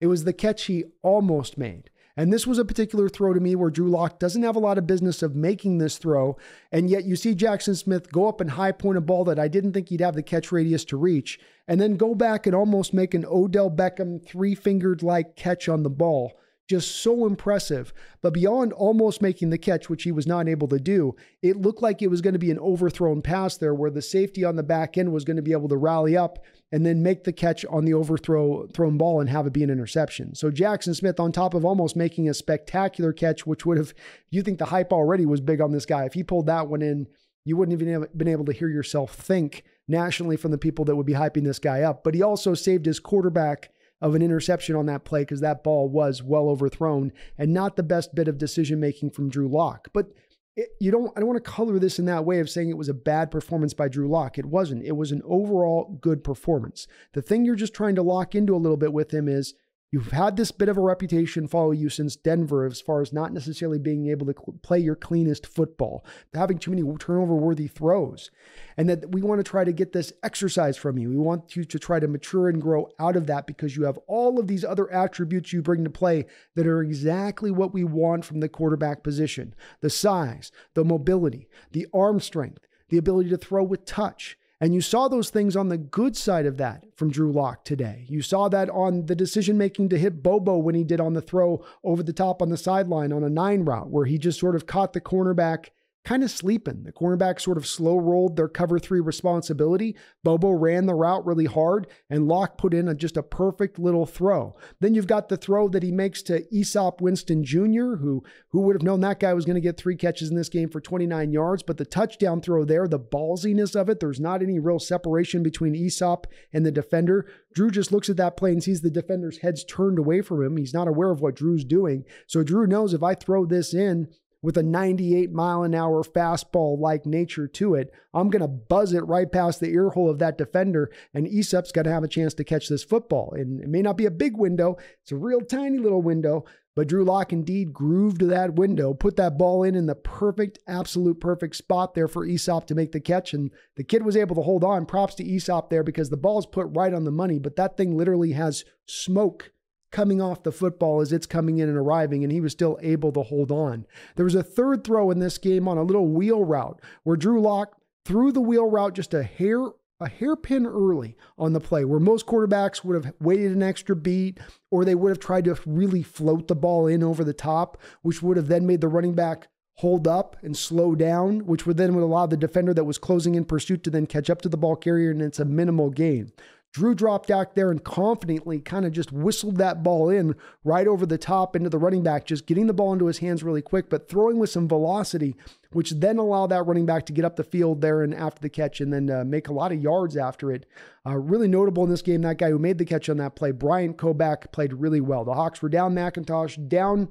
It 0.00 0.06
was 0.06 0.24
the 0.24 0.32
catch 0.32 0.64
he 0.64 0.84
almost 1.02 1.58
made. 1.58 1.90
And 2.18 2.32
this 2.32 2.46
was 2.46 2.58
a 2.58 2.64
particular 2.64 3.10
throw 3.10 3.34
to 3.34 3.40
me 3.40 3.54
where 3.54 3.68
Drew 3.68 3.90
Lock 3.90 4.18
doesn't 4.18 4.42
have 4.42 4.56
a 4.56 4.60
lot 4.60 4.78
of 4.78 4.86
business 4.86 5.22
of 5.22 5.36
making 5.36 5.76
this 5.76 5.98
throw. 5.98 6.38
And 6.72 6.88
yet 6.88 7.04
you 7.04 7.14
see 7.14 7.34
Jaxon 7.34 7.76
Smith 7.76 8.10
go 8.10 8.26
up 8.26 8.40
and 8.40 8.52
high 8.52 8.72
point 8.72 8.96
a 8.96 9.02
ball 9.02 9.24
that 9.24 9.38
I 9.38 9.48
didn't 9.48 9.74
think 9.74 9.90
he'd 9.90 10.00
have 10.00 10.14
the 10.14 10.22
catch 10.22 10.50
radius 10.50 10.86
to 10.86 10.96
reach, 10.96 11.38
and 11.68 11.78
then 11.78 11.98
go 11.98 12.14
back 12.14 12.46
and 12.46 12.54
almost 12.54 12.94
make 12.94 13.12
an 13.12 13.26
Odell 13.26 13.70
Beckham 13.70 14.24
three 14.26 14.54
fingered 14.54 15.02
like 15.02 15.36
catch 15.36 15.68
on 15.68 15.82
the 15.82 15.90
ball 15.90 16.32
just 16.68 16.96
so 16.96 17.26
impressive. 17.26 17.92
But 18.22 18.34
beyond 18.34 18.72
almost 18.72 19.22
making 19.22 19.50
the 19.50 19.58
catch, 19.58 19.88
which 19.88 20.02
he 20.02 20.12
was 20.12 20.26
not 20.26 20.48
able 20.48 20.68
to 20.68 20.78
do, 20.78 21.14
it 21.42 21.56
looked 21.56 21.82
like 21.82 22.02
it 22.02 22.10
was 22.10 22.20
going 22.20 22.32
to 22.32 22.38
be 22.38 22.50
an 22.50 22.58
overthrown 22.58 23.22
pass 23.22 23.56
there 23.56 23.74
where 23.74 23.90
the 23.90 24.02
safety 24.02 24.44
on 24.44 24.56
the 24.56 24.62
back 24.62 24.98
end 24.98 25.12
was 25.12 25.24
going 25.24 25.36
to 25.36 25.42
be 25.42 25.52
able 25.52 25.68
to 25.68 25.76
rally 25.76 26.16
up 26.16 26.38
and 26.72 26.84
then 26.84 27.02
make 27.02 27.24
the 27.24 27.32
catch 27.32 27.64
on 27.66 27.84
the 27.84 27.94
overthrow 27.94 28.66
thrown 28.68 28.98
ball 28.98 29.20
and 29.20 29.30
have 29.30 29.46
it 29.46 29.52
be 29.52 29.62
an 29.62 29.70
interception. 29.70 30.34
So 30.34 30.50
Jaxon 30.50 30.96
Smith, 30.96 31.20
on 31.20 31.30
top 31.30 31.54
of 31.54 31.64
almost 31.64 31.94
making 31.94 32.28
a 32.28 32.34
spectacular 32.34 33.12
catch, 33.12 33.46
which 33.46 33.64
would 33.64 33.78
have, 33.78 33.94
you 34.30 34.42
think 34.42 34.58
the 34.58 34.64
hype 34.64 34.92
already 34.92 35.26
was 35.26 35.40
big 35.40 35.60
on 35.60 35.70
this 35.70 35.86
guy. 35.86 36.04
If 36.04 36.14
he 36.14 36.24
pulled 36.24 36.46
that 36.46 36.68
one 36.68 36.82
in, 36.82 37.06
you 37.44 37.56
wouldn't 37.56 37.80
even 37.80 37.92
have 37.92 38.18
been 38.18 38.26
able 38.26 38.44
to 38.46 38.52
hear 38.52 38.68
yourself 38.68 39.14
think 39.14 39.62
nationally 39.86 40.36
from 40.36 40.50
the 40.50 40.58
people 40.58 40.84
that 40.84 40.96
would 40.96 41.06
be 41.06 41.12
hyping 41.12 41.44
this 41.44 41.60
guy 41.60 41.82
up. 41.82 42.02
But 42.02 42.14
he 42.16 42.22
also 42.22 42.54
saved 42.54 42.86
his 42.86 42.98
quarterback 42.98 43.70
of 44.00 44.14
an 44.14 44.22
interception 44.22 44.76
on 44.76 44.86
that 44.86 45.04
play 45.04 45.22
because 45.22 45.40
that 45.40 45.64
ball 45.64 45.88
was 45.88 46.22
well 46.22 46.48
overthrown 46.48 47.12
and 47.38 47.52
not 47.52 47.76
the 47.76 47.82
best 47.82 48.14
bit 48.14 48.28
of 48.28 48.38
decision 48.38 48.78
making 48.78 49.10
from 49.10 49.30
Drew 49.30 49.48
Lock. 49.48 49.88
But 49.92 50.12
it, 50.56 50.70
you 50.80 50.90
don't 50.90 51.12
I 51.16 51.20
don't 51.20 51.28
want 51.28 51.42
to 51.42 51.50
color 51.50 51.78
this 51.78 51.98
in 51.98 52.06
that 52.06 52.24
way 52.24 52.40
of 52.40 52.50
saying 52.50 52.70
it 52.70 52.78
was 52.78 52.88
a 52.88 52.94
bad 52.94 53.30
performance 53.30 53.74
by 53.74 53.88
Drew 53.88 54.08
Lock. 54.08 54.38
It 54.38 54.46
wasn't. 54.46 54.84
It 54.84 54.96
was 54.96 55.12
an 55.12 55.22
overall 55.24 55.98
good 56.00 56.24
performance. 56.24 56.86
The 57.12 57.22
thing 57.22 57.44
you're 57.44 57.54
just 57.54 57.74
trying 57.74 57.94
to 57.96 58.02
lock 58.02 58.34
into 58.34 58.54
a 58.54 58.58
little 58.58 58.76
bit 58.76 58.92
with 58.92 59.12
him 59.12 59.28
is 59.28 59.54
You've 59.96 60.12
had 60.12 60.36
this 60.36 60.50
bit 60.50 60.68
of 60.68 60.76
a 60.76 60.82
reputation 60.82 61.48
follow 61.48 61.70
you 61.70 61.88
since 61.88 62.16
Denver 62.16 62.66
as 62.66 62.82
far 62.82 63.00
as 63.00 63.14
not 63.14 63.32
necessarily 63.32 63.78
being 63.78 64.10
able 64.10 64.26
to 64.26 64.34
play 64.60 64.78
your 64.78 64.94
cleanest 64.94 65.46
football, 65.46 66.04
having 66.34 66.58
too 66.58 66.70
many 66.70 66.82
turnover 66.98 67.34
worthy 67.34 67.66
throws, 67.66 68.30
and 68.76 68.90
that 68.90 69.12
we 69.12 69.22
want 69.22 69.38
to 69.38 69.50
try 69.50 69.64
to 69.64 69.72
get 69.72 69.94
this 69.94 70.12
exercise 70.22 70.76
from 70.76 70.98
you. 70.98 71.08
We 71.08 71.16
want 71.16 71.56
you 71.56 71.64
to 71.64 71.78
try 71.78 71.98
to 71.98 72.08
mature 72.08 72.50
and 72.50 72.60
grow 72.60 72.90
out 72.98 73.16
of 73.16 73.26
that 73.28 73.46
because 73.46 73.74
you 73.74 73.84
have 73.84 73.98
all 74.06 74.38
of 74.38 74.48
these 74.48 74.66
other 74.66 74.92
attributes 74.92 75.54
you 75.54 75.62
bring 75.62 75.82
to 75.84 75.88
play 75.88 76.26
that 76.56 76.66
are 76.66 76.82
exactly 76.82 77.50
what 77.50 77.72
we 77.72 77.82
want 77.82 78.26
from 78.26 78.40
the 78.40 78.50
quarterback 78.50 79.02
position 79.02 79.54
the 79.80 79.88
size, 79.88 80.52
the 80.74 80.84
mobility, 80.84 81.48
the 81.72 81.86
arm 81.94 82.20
strength, 82.20 82.66
the 82.90 82.98
ability 82.98 83.30
to 83.30 83.38
throw 83.38 83.64
with 83.64 83.86
touch. 83.86 84.36
And 84.60 84.74
you 84.74 84.80
saw 84.80 85.08
those 85.08 85.28
things 85.28 85.54
on 85.54 85.68
the 85.68 85.76
good 85.76 86.16
side 86.16 86.46
of 86.46 86.56
that 86.56 86.84
from 86.96 87.10
Drew 87.10 87.30
Lock 87.30 87.64
today. 87.64 88.06
You 88.08 88.22
saw 88.22 88.48
that 88.48 88.70
on 88.70 89.04
the 89.04 89.14
decision 89.14 89.58
making 89.58 89.90
to 89.90 89.98
hit 89.98 90.22
Bobo 90.22 90.56
when 90.56 90.74
he 90.74 90.82
did 90.82 90.98
on 90.98 91.12
the 91.12 91.20
throw 91.20 91.62
over 91.84 92.02
the 92.02 92.14
top 92.14 92.40
on 92.40 92.48
the 92.48 92.56
sideline 92.56 93.12
on 93.12 93.22
a 93.22 93.28
nine 93.28 93.64
route, 93.64 93.90
where 93.90 94.06
he 94.06 94.16
just 94.16 94.40
sort 94.40 94.56
of 94.56 94.66
caught 94.66 94.94
the 94.94 95.00
cornerback 95.00 95.66
kind 96.06 96.22
of 96.22 96.30
sleeping. 96.30 96.84
The 96.84 96.92
cornerback 96.92 97.40
sort 97.40 97.58
of 97.58 97.66
slow 97.66 97.98
rolled 97.98 98.36
their 98.36 98.48
cover 98.48 98.78
three 98.78 99.00
responsibility. 99.00 99.96
Bobo 100.22 100.52
ran 100.52 100.86
the 100.86 100.94
route 100.94 101.26
really 101.26 101.46
hard, 101.46 101.88
and 102.08 102.28
Lock 102.28 102.56
put 102.56 102.72
in 102.72 102.86
a, 102.86 102.94
just 102.94 103.16
a 103.16 103.24
perfect 103.24 103.76
little 103.76 104.06
throw. 104.06 104.56
Then 104.80 104.94
you've 104.94 105.08
got 105.08 105.28
the 105.28 105.36
throw 105.36 105.68
that 105.68 105.82
he 105.82 105.90
makes 105.90 106.22
to 106.22 106.46
Easop 106.54 107.00
Winston 107.00 107.44
Jr., 107.44 107.96
who 107.96 108.22
who 108.50 108.60
would 108.62 108.76
have 108.76 108.84
known 108.84 109.00
that 109.00 109.18
guy 109.18 109.34
was 109.34 109.44
going 109.44 109.56
to 109.56 109.60
get 109.60 109.76
three 109.76 109.96
catches 109.96 110.30
in 110.30 110.36
this 110.36 110.48
game 110.48 110.68
for 110.68 110.80
29 110.80 111.32
yards. 111.32 111.64
But 111.64 111.76
the 111.76 111.84
touchdown 111.84 112.40
throw 112.40 112.64
there, 112.64 112.86
the 112.86 113.00
ballsiness 113.00 113.74
of 113.74 113.88
it, 113.90 113.98
there's 113.98 114.20
not 114.20 114.42
any 114.42 114.60
real 114.60 114.78
separation 114.78 115.42
between 115.42 115.74
Easop 115.74 116.26
and 116.52 116.64
the 116.64 116.70
defender. 116.70 117.28
Drew 117.52 117.70
just 117.70 117.90
looks 117.90 118.08
at 118.08 118.16
that 118.18 118.36
play 118.36 118.52
and 118.52 118.62
sees 118.62 118.80
the 118.80 118.90
defender's 118.90 119.38
heads 119.38 119.64
turned 119.64 119.98
away 119.98 120.22
from 120.22 120.44
him. 120.44 120.56
He's 120.56 120.74
not 120.74 120.86
aware 120.86 121.10
of 121.10 121.20
what 121.20 121.34
Drew's 121.34 121.64
doing. 121.64 122.04
So 122.28 122.44
Drew 122.44 122.66
knows 122.66 122.94
if 122.94 123.02
I 123.02 123.14
throw 123.14 123.44
this 123.44 123.74
in, 123.74 124.08
with 124.46 124.56
a 124.56 124.62
98 124.62 125.32
mile 125.32 125.64
an 125.64 125.74
hour 125.74 126.04
fastball 126.04 126.78
like 126.78 127.04
nature 127.04 127.48
to 127.48 127.74
it, 127.74 127.92
I'm 128.14 128.30
going 128.30 128.42
to 128.42 128.46
buzz 128.46 128.92
it 128.92 129.04
right 129.04 129.30
past 129.30 129.58
the 129.58 129.70
ear 129.70 129.90
hole 129.90 130.08
of 130.08 130.20
that 130.20 130.38
defender, 130.38 130.88
and 131.12 131.26
Easop's 131.26 131.72
going 131.72 131.86
to 131.86 131.92
have 131.92 132.04
a 132.04 132.08
chance 132.08 132.32
to 132.34 132.44
catch 132.44 132.68
this 132.68 132.84
football. 132.84 133.34
And 133.34 133.60
it 133.60 133.68
may 133.68 133.82
not 133.82 133.96
be 133.96 134.06
a 134.06 134.10
big 134.10 134.36
window, 134.36 134.76
it's 135.02 135.10
a 135.10 135.16
real 135.16 135.40
tiny 135.40 135.78
little 135.78 136.00
window, 136.00 136.44
but 136.76 136.86
Drew 136.86 137.04
Lock 137.04 137.32
indeed 137.32 137.72
grooved 137.72 138.20
that 138.20 138.54
window, 138.54 138.94
put 138.94 139.16
that 139.16 139.36
ball 139.36 139.64
in 139.64 139.74
in 139.74 139.86
the 139.86 139.96
perfect, 139.96 140.60
absolute 140.68 141.18
perfect 141.18 141.56
spot 141.56 141.96
there 141.96 142.06
for 142.06 142.24
Easop 142.24 142.68
to 142.68 142.76
make 142.76 142.92
the 142.92 143.00
catch. 143.00 143.34
And 143.34 143.50
the 143.74 143.82
kid 143.82 144.04
was 144.04 144.16
able 144.16 144.36
to 144.36 144.42
hold 144.42 144.62
on. 144.62 144.86
Props 144.86 145.16
to 145.16 145.24
Easop 145.24 145.70
there 145.70 145.82
because 145.82 146.10
the 146.10 146.16
ball's 146.16 146.46
put 146.46 146.68
right 146.70 146.94
on 146.94 147.02
the 147.02 147.10
money, 147.10 147.40
but 147.40 147.56
that 147.56 147.76
thing 147.76 147.96
literally 147.96 148.32
has 148.32 148.64
smoke 148.86 149.50
coming 149.90 150.20
off 150.20 150.42
the 150.42 150.52
football 150.52 151.00
as 151.00 151.12
it's 151.12 151.26
coming 151.26 151.58
in 151.58 151.68
and 151.68 151.78
arriving, 151.78 152.22
and 152.22 152.32
he 152.32 152.40
was 152.40 152.52
still 152.52 152.78
able 152.82 153.12
to 153.12 153.22
hold 153.22 153.50
on. 153.50 153.86
There 154.16 154.24
was 154.24 154.34
a 154.34 154.42
third 154.42 154.84
throw 154.84 155.10
in 155.10 155.18
this 155.18 155.38
game 155.38 155.68
on 155.68 155.78
a 155.78 155.82
little 155.82 156.08
wheel 156.08 156.44
route 156.44 156.80
where 157.04 157.16
Drew 157.16 157.40
Lock 157.40 157.76
threw 158.04 158.32
the 158.32 158.40
wheel 158.40 158.70
route 158.70 158.94
just 158.94 159.14
a 159.14 159.22
hair 159.22 159.60
a 159.98 160.08
hairpin 160.08 160.66
early 160.66 161.16
on 161.38 161.54
the 161.54 161.60
play 161.60 161.82
where 161.84 161.98
most 161.98 162.26
quarterbacks 162.26 162.84
would 162.84 163.02
have 163.02 163.14
waited 163.18 163.52
an 163.52 163.62
extra 163.62 163.96
beat 163.96 164.38
or 164.70 164.84
they 164.84 164.94
would 164.94 165.08
have 165.08 165.18
tried 165.18 165.44
to 165.44 165.58
really 165.64 166.02
float 166.02 166.48
the 166.48 166.54
ball 166.54 166.86
in 166.86 167.02
over 167.02 167.24
the 167.24 167.32
top, 167.32 167.80
which 168.02 168.22
would 168.22 168.36
have 168.36 168.48
then 168.48 168.66
made 168.66 168.82
the 168.82 168.88
running 168.88 169.14
back 169.14 169.48
hold 169.76 170.08
up 170.08 170.36
and 170.42 170.56
slow 170.56 170.94
down, 170.94 171.40
which 171.46 171.66
would 171.66 171.76
then 171.76 171.94
would 171.94 172.02
allow 172.02 172.26
the 172.26 172.36
defender 172.36 172.72
that 172.74 172.84
was 172.84 172.98
closing 172.98 173.34
in 173.34 173.44
pursuit 173.44 173.82
to 173.84 173.90
then 173.90 174.06
catch 174.06 174.30
up 174.30 174.40
to 174.42 174.48
the 174.48 174.56
ball 174.56 174.76
carrier 174.76 175.10
and 175.10 175.22
it's 175.22 175.40
a 175.40 175.44
minimal 175.44 175.90
gain. 175.90 176.32
Drew 176.76 176.94
dropped 176.94 177.28
back 177.28 177.54
there 177.54 177.70
and 177.70 177.82
confidently 177.82 178.60
kind 178.60 178.84
of 178.84 178.92
just 178.92 179.10
whistled 179.10 179.56
that 179.56 179.82
ball 179.82 180.10
in 180.10 180.34
right 180.62 180.86
over 180.86 181.06
the 181.06 181.16
top 181.16 181.56
into 181.56 181.70
the 181.70 181.78
running 181.78 182.02
back, 182.02 182.26
just 182.26 182.44
getting 182.44 182.66
the 182.66 182.74
ball 182.74 182.92
into 182.92 183.06
his 183.06 183.16
hands 183.16 183.42
really 183.42 183.62
quick, 183.62 183.88
but 183.88 184.10
throwing 184.10 184.38
with 184.38 184.50
some 184.50 184.68
velocity, 184.68 185.34
which 185.72 185.92
then 185.92 186.18
allowed 186.18 186.48
that 186.48 186.66
running 186.66 186.84
back 186.84 187.06
to 187.06 187.14
get 187.14 187.24
up 187.24 187.36
the 187.36 187.44
field 187.44 187.80
there 187.80 188.02
and 188.02 188.12
after 188.12 188.42
the 188.42 188.50
catch 188.50 188.82
and 188.82 188.92
then 188.92 189.08
uh, 189.08 189.24
make 189.24 189.48
a 189.48 189.54
lot 189.54 189.72
of 189.72 189.80
yards 189.80 190.18
after 190.18 190.52
it. 190.52 190.66
Uh, 191.06 191.16
really 191.16 191.48
notable 191.48 191.82
in 191.82 191.88
this 191.88 192.02
game, 192.02 192.20
that 192.20 192.36
guy 192.36 192.50
who 192.50 192.58
made 192.58 192.76
the 192.76 192.84
catch 192.84 193.08
on 193.08 193.16
that 193.16 193.34
play, 193.34 193.52
Bryant 193.52 193.96
Koback, 193.96 194.52
played 194.52 194.74
really 194.74 195.00
well. 195.00 195.24
The 195.24 195.32
Hawks 195.32 195.62
were 195.62 195.70
down 195.70 195.94
McIntosh, 195.94 196.68
down 196.68 197.08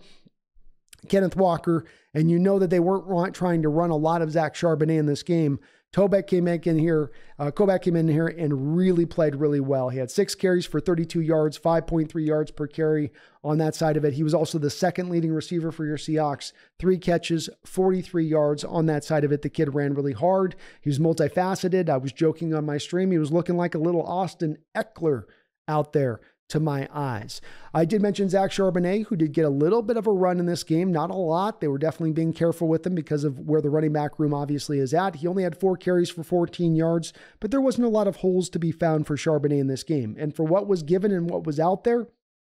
Kenneth 1.10 1.36
Walker, 1.36 1.86
and 2.14 2.30
you 2.30 2.38
know 2.38 2.60
that 2.60 2.70
they 2.70 2.80
weren't 2.80 3.34
trying 3.34 3.64
to 3.64 3.70
run 3.70 3.90
a 3.90 3.96
lot 3.96 4.22
of 4.22 4.30
Zach 4.30 4.54
Charbonnet 4.54 5.00
in 5.00 5.08
this 5.08 5.24
game. 5.24 5.60
Tobek 5.96 6.28
came 6.28 6.46
in 6.46 6.78
here, 6.78 7.10
uh, 7.40 7.52
Koback 7.52 7.84
came 7.84 7.96
in 7.96 8.10
here 8.10 8.28
and 8.28 8.76
really 8.76 9.06
played 9.06 9.34
really 9.34 9.62
well. 9.62 9.88
He 9.88 9.98
had 9.98 10.12
six 10.12 10.36
carries 10.36 10.66
for 10.66 10.82
32 10.82 11.22
yards, 11.22 11.58
5.3 11.58 12.26
yards 12.26 12.52
per 12.52 12.68
carry 12.68 13.14
on 13.46 13.60
that 13.60 13.76
side 13.76 13.96
of 13.96 14.04
it. 14.04 14.16
He 14.16 14.24
was 14.24 14.34
also 14.34 14.60
the 14.60 14.70
second 14.70 15.08
leading 15.08 15.32
receiver 15.32 15.72
for 15.72 15.86
your 15.86 15.96
Seahawks, 15.96 16.52
three 16.80 16.98
catches, 16.98 17.50
43 17.64 18.26
yards 18.26 18.66
on 18.66 18.88
that 18.88 19.06
side 19.06 19.24
of 19.24 19.32
it. 19.32 19.42
The 19.42 19.50
kid 19.50 19.74
ran 19.74 19.94
really 19.94 20.12
hard. 20.12 20.58
He 20.82 20.90
was 20.90 21.00
multifaceted. 21.00 21.88
I 21.88 21.96
was 21.96 22.12
joking 22.12 22.54
on 22.54 22.66
my 22.66 22.78
stream. 22.78 23.12
He 23.12 23.18
was 23.18 23.32
looking 23.32 23.56
like 23.56 23.74
a 23.74 23.80
little 23.80 24.04
Austin 24.04 24.58
Ekeler 24.76 25.24
out 25.70 25.94
there 25.94 26.20
to 26.50 26.60
my 26.60 26.88
eyes. 26.94 27.42
I 27.74 27.86
did 27.86 28.02
mention 28.02 28.30
Zach 28.30 28.52
Charbonnet, 28.52 29.08
who 29.08 29.16
did 29.16 29.34
get 29.34 29.46
a 29.46 29.50
little 29.50 29.82
bit 29.82 29.98
of 29.98 30.06
a 30.06 30.12
run 30.12 30.40
in 30.40 30.46
this 30.46 30.64
game, 30.64 30.92
not 30.92 31.10
a 31.10 31.16
lot. 31.16 31.60
They 31.60 31.68
were 31.68 31.78
definitely 31.78 32.14
being 32.14 32.34
careful 32.34 32.68
with 32.68 32.86
him 32.86 32.94
because 32.94 33.24
of 33.24 33.40
where 33.40 33.62
the 33.62 33.70
running 33.70 33.94
back 33.94 34.20
room 34.20 34.34
obviously 34.34 34.80
is 34.80 34.94
at. 34.94 35.18
He 35.18 35.28
only 35.28 35.44
had 35.44 35.60
four 35.60 35.76
carries 35.76 36.10
for 36.10 36.24
14 36.24 36.76
yards, 36.76 37.14
but 37.40 37.52
there 37.52 37.62
wasn't 37.62 37.88
a 37.88 37.90
lot 37.90 38.08
of 38.08 38.18
holes 38.18 38.50
to 38.50 38.60
be 38.60 38.72
found 38.72 39.08
for 39.08 39.16
Charbonnet 39.16 39.60
in 39.60 39.68
this 39.68 39.84
game. 39.84 40.16
And 40.20 40.36
for 40.36 40.44
what 40.44 40.68
was 40.68 40.84
given 40.84 41.12
and 41.12 41.30
what 41.30 41.46
was 41.46 41.60
out 41.60 41.84
there, 41.84 42.08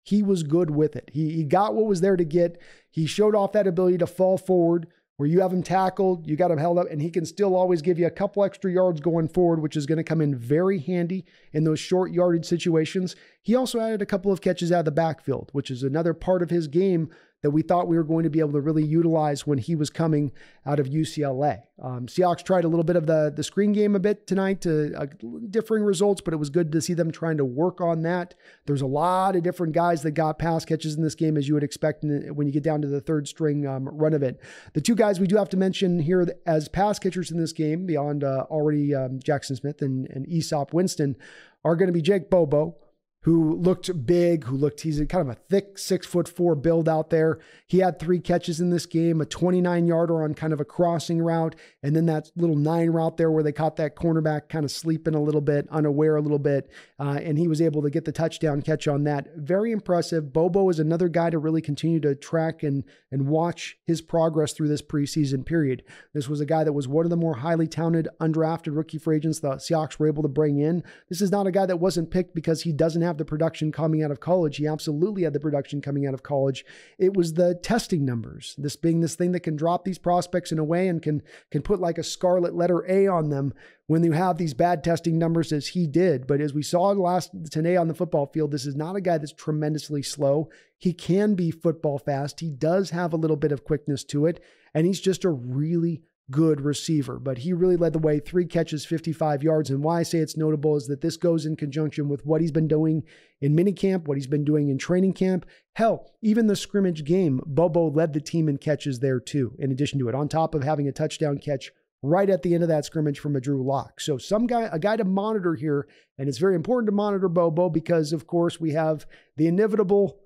he 0.04 0.22
was 0.22 0.42
good 0.42 0.70
with 0.70 0.96
it. 0.96 1.10
He, 1.12 1.30
he 1.32 1.44
got 1.44 1.74
what 1.74 1.86
was 1.86 2.00
there 2.00 2.16
to 2.16 2.24
get. 2.24 2.60
He 2.90 3.06
showed 3.06 3.34
off 3.34 3.52
that 3.52 3.66
ability 3.66 3.98
to 3.98 4.06
fall 4.06 4.36
forward, 4.38 4.88
where 5.16 5.28
you 5.28 5.40
have 5.40 5.52
him 5.52 5.62
tackled, 5.62 6.26
you 6.26 6.36
got 6.36 6.50
him 6.50 6.58
held 6.58 6.78
up, 6.78 6.86
and 6.90 7.00
he 7.00 7.10
can 7.10 7.24
still 7.24 7.54
always 7.54 7.82
give 7.82 7.98
you 7.98 8.06
a 8.06 8.10
couple 8.10 8.44
extra 8.44 8.72
yards 8.72 9.00
going 9.00 9.28
forward, 9.28 9.60
which 9.60 9.76
is 9.76 9.86
going 9.86 9.98
to 9.98 10.04
come 10.04 10.20
in 10.20 10.34
very 10.34 10.78
handy 10.78 11.24
in 11.52 11.64
those 11.64 11.78
short 11.78 12.12
yardage 12.12 12.46
situations. 12.46 13.14
He 13.42 13.54
also 13.54 13.78
added 13.78 14.02
a 14.02 14.06
couple 14.06 14.32
of 14.32 14.40
catches 14.40 14.72
out 14.72 14.80
of 14.80 14.84
the 14.86 14.90
backfield, 14.90 15.50
which 15.52 15.70
is 15.70 15.82
another 15.82 16.14
part 16.14 16.42
of 16.42 16.50
his 16.50 16.66
game 16.66 17.10
that 17.42 17.50
we 17.50 17.62
thought 17.62 17.88
we 17.88 17.96
were 17.96 18.04
going 18.04 18.22
to 18.22 18.30
be 18.30 18.40
able 18.40 18.52
to 18.52 18.60
really 18.60 18.84
utilize 18.84 19.46
when 19.46 19.58
he 19.58 19.74
was 19.74 19.90
coming 19.90 20.32
out 20.64 20.78
of 20.78 20.86
UCLA. 20.86 21.62
Um, 21.82 22.06
Seahawks 22.06 22.44
tried 22.44 22.64
a 22.64 22.68
little 22.68 22.84
bit 22.84 22.94
of 22.94 23.06
the, 23.06 23.32
the 23.34 23.42
screen 23.42 23.72
game 23.72 23.96
a 23.96 24.00
bit 24.00 24.26
tonight 24.28 24.60
to 24.60 24.94
uh, 24.94 25.06
differing 25.50 25.82
results, 25.82 26.20
but 26.20 26.32
it 26.32 26.36
was 26.36 26.50
good 26.50 26.70
to 26.72 26.80
see 26.80 26.94
them 26.94 27.10
trying 27.10 27.36
to 27.38 27.44
work 27.44 27.80
on 27.80 28.02
that. 28.02 28.34
There's 28.66 28.82
a 28.82 28.86
lot 28.86 29.34
of 29.34 29.42
different 29.42 29.72
guys 29.72 30.02
that 30.02 30.12
got 30.12 30.38
pass 30.38 30.64
catches 30.64 30.94
in 30.94 31.02
this 31.02 31.16
game, 31.16 31.36
as 31.36 31.48
you 31.48 31.54
would 31.54 31.64
expect 31.64 32.04
when 32.04 32.46
you 32.46 32.52
get 32.52 32.62
down 32.62 32.80
to 32.82 32.88
the 32.88 33.00
third 33.00 33.26
string 33.26 33.66
um, 33.66 33.88
run 33.88 34.14
of 34.14 34.22
it. 34.22 34.40
The 34.74 34.80
two 34.80 34.94
guys 34.94 35.18
we 35.18 35.26
do 35.26 35.36
have 35.36 35.48
to 35.50 35.56
mention 35.56 35.98
here 35.98 36.26
as 36.46 36.68
pass 36.68 37.00
catchers 37.00 37.32
in 37.32 37.38
this 37.38 37.52
game, 37.52 37.86
beyond 37.86 38.22
uh, 38.22 38.46
already 38.50 38.94
um, 38.94 39.18
Jaxon 39.18 39.56
Smith 39.56 39.82
and, 39.82 40.06
and 40.10 40.26
Easop 40.28 40.72
Winston, 40.72 41.16
are 41.64 41.74
going 41.74 41.88
to 41.88 41.92
be 41.92 42.02
Jake 42.02 42.30
Bobo 42.30 42.76
who 43.22 43.54
looked 43.54 44.04
big, 44.04 44.44
who 44.44 44.56
looked, 44.56 44.80
he's 44.80 44.98
kind 45.08 45.28
of 45.28 45.28
a 45.28 45.38
thick 45.48 45.78
six 45.78 46.06
foot 46.06 46.28
four 46.28 46.56
build 46.56 46.88
out 46.88 47.10
there. 47.10 47.38
He 47.68 47.78
had 47.78 47.98
three 47.98 48.18
catches 48.18 48.60
in 48.60 48.70
this 48.70 48.84
game, 48.84 49.20
a 49.20 49.26
29 49.26 49.86
yarder 49.86 50.24
on 50.24 50.34
kind 50.34 50.52
of 50.52 50.60
a 50.60 50.64
crossing 50.64 51.22
route, 51.22 51.54
and 51.84 51.94
then 51.94 52.06
that 52.06 52.30
little 52.36 52.56
nine 52.56 52.90
route 52.90 53.16
there 53.16 53.30
where 53.30 53.44
they 53.44 53.52
caught 53.52 53.76
that 53.76 53.94
cornerback 53.94 54.48
kind 54.48 54.64
of 54.64 54.72
sleeping 54.72 55.14
a 55.14 55.22
little 55.22 55.40
bit, 55.40 55.68
unaware 55.70 56.16
a 56.16 56.20
little 56.20 56.38
bit, 56.38 56.68
uh, 56.98 57.20
and 57.22 57.38
he 57.38 57.46
was 57.46 57.62
able 57.62 57.80
to 57.82 57.90
get 57.90 58.04
the 58.04 58.12
touchdown 58.12 58.60
catch 58.60 58.88
on 58.88 59.04
that. 59.04 59.28
Very 59.36 59.70
impressive. 59.70 60.32
Bobo 60.32 60.68
is 60.68 60.80
another 60.80 61.08
guy 61.08 61.30
to 61.30 61.38
really 61.38 61.62
continue 61.62 62.00
to 62.00 62.16
track 62.16 62.64
and, 62.64 62.82
and 63.12 63.28
watch 63.28 63.78
his 63.86 64.02
progress 64.02 64.52
through 64.52 64.68
this 64.68 64.82
preseason 64.82 65.46
period. 65.46 65.84
This 66.12 66.28
was 66.28 66.40
a 66.40 66.46
guy 66.46 66.64
that 66.64 66.72
was 66.72 66.88
one 66.88 67.06
of 67.06 67.10
the 67.10 67.16
more 67.16 67.36
highly 67.36 67.68
talented 67.68 68.08
undrafted 68.20 68.76
rookie 68.76 68.98
free 68.98 69.16
agents 69.16 69.38
the 69.38 69.52
Seahawks 69.52 70.00
were 70.00 70.08
able 70.08 70.24
to 70.24 70.28
bring 70.28 70.58
in. 70.58 70.82
This 71.08 71.20
is 71.20 71.30
not 71.30 71.46
a 71.46 71.52
guy 71.52 71.66
that 71.66 71.78
wasn't 71.78 72.10
picked 72.10 72.34
because 72.34 72.62
he 72.62 72.72
doesn't 72.72 73.02
have 73.02 73.11
have 73.12 73.18
the 73.18 73.24
production 73.26 73.70
coming 73.70 74.02
out 74.02 74.10
of 74.10 74.20
college. 74.20 74.56
He 74.56 74.66
absolutely 74.66 75.24
had 75.24 75.34
the 75.34 75.40
production 75.40 75.82
coming 75.82 76.06
out 76.06 76.14
of 76.14 76.22
college. 76.22 76.64
It 76.98 77.14
was 77.14 77.34
the 77.34 77.54
testing 77.54 78.06
numbers, 78.06 78.54
this 78.56 78.74
being 78.74 79.00
this 79.00 79.14
thing 79.14 79.32
that 79.32 79.40
can 79.40 79.54
drop 79.54 79.84
these 79.84 79.98
prospects 79.98 80.50
in 80.50 80.58
a 80.58 80.64
way 80.64 80.88
and 80.88 81.02
can 81.02 81.22
can 81.50 81.60
put 81.60 81.78
like 81.78 81.98
a 81.98 82.02
scarlet 82.02 82.54
letter 82.54 82.90
A 82.90 83.06
on 83.06 83.28
them 83.28 83.52
when 83.86 84.02
you 84.02 84.12
have 84.12 84.38
these 84.38 84.54
bad 84.54 84.82
testing 84.82 85.18
numbers 85.18 85.52
as 85.52 85.68
he 85.68 85.86
did. 85.86 86.26
But 86.26 86.40
as 86.40 86.54
we 86.54 86.62
saw 86.62 86.88
last 86.92 87.30
today 87.50 87.76
on 87.76 87.88
the 87.88 87.94
football 87.94 88.26
field, 88.32 88.50
this 88.50 88.64
is 88.64 88.74
not 88.74 88.96
a 88.96 89.00
guy 89.02 89.18
that's 89.18 89.34
tremendously 89.34 90.02
slow. 90.02 90.48
He 90.78 90.94
can 90.94 91.34
be 91.34 91.50
football 91.50 91.98
fast. 91.98 92.40
He 92.40 92.50
does 92.50 92.90
have 92.90 93.12
a 93.12 93.18
little 93.18 93.36
bit 93.36 93.52
of 93.52 93.64
quickness 93.64 94.04
to 94.04 94.24
it, 94.24 94.42
and 94.72 94.86
he's 94.86 95.00
just 95.00 95.24
a 95.24 95.30
really 95.30 96.00
good 96.32 96.60
receiver, 96.60 97.20
but 97.20 97.38
he 97.38 97.52
really 97.52 97.76
led 97.76 97.92
the 97.92 98.00
way. 98.00 98.18
Three 98.18 98.46
catches, 98.46 98.84
55 98.84 99.44
yards. 99.44 99.70
And 99.70 99.84
why 99.84 100.00
I 100.00 100.02
say 100.02 100.18
it's 100.18 100.36
notable 100.36 100.76
is 100.76 100.88
that 100.88 101.00
this 101.00 101.16
goes 101.16 101.46
in 101.46 101.54
conjunction 101.54 102.08
with 102.08 102.26
what 102.26 102.40
he's 102.40 102.50
been 102.50 102.66
doing 102.66 103.04
in 103.40 103.54
minicamp, 103.54 104.08
what 104.08 104.16
he's 104.16 104.26
been 104.26 104.44
doing 104.44 104.68
in 104.68 104.78
training 104.78 105.12
camp. 105.12 105.46
Hell, 105.74 106.10
even 106.20 106.48
the 106.48 106.56
scrimmage 106.56 107.04
game, 107.04 107.40
Bobo 107.46 107.88
led 107.90 108.12
the 108.12 108.20
team 108.20 108.48
in 108.48 108.58
catches 108.58 108.98
there 108.98 109.20
too, 109.20 109.54
in 109.60 109.70
addition 109.70 110.00
to 110.00 110.08
it, 110.08 110.16
on 110.16 110.28
top 110.28 110.56
of 110.56 110.64
having 110.64 110.88
a 110.88 110.92
touchdown 110.92 111.38
catch 111.38 111.70
right 112.02 112.28
at 112.28 112.42
the 112.42 112.52
end 112.52 112.64
of 112.64 112.68
that 112.68 112.84
scrimmage 112.84 113.20
from 113.20 113.36
a 113.36 113.40
Drew 113.40 113.64
Lock. 113.64 114.00
So 114.00 114.18
some 114.18 114.48
guy, 114.48 114.68
a 114.72 114.78
guy 114.78 114.96
to 114.96 115.04
monitor 115.04 115.54
here, 115.54 115.86
and 116.18 116.28
it's 116.28 116.38
very 116.38 116.56
important 116.56 116.88
to 116.88 116.92
monitor 116.92 117.28
Bobo 117.28 117.70
because, 117.70 118.12
of 118.12 118.26
course, 118.26 118.60
we 118.60 118.72
have 118.72 119.06
the 119.36 119.46
inevitable 119.46 120.18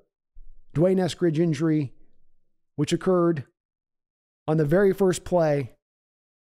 D'Wayne 0.72 0.98
Eskridge 0.98 1.38
injury, 1.38 1.92
which 2.76 2.94
occurred 2.94 3.44
on 4.48 4.56
the 4.56 4.64
very 4.64 4.94
first 4.94 5.24
play 5.24 5.72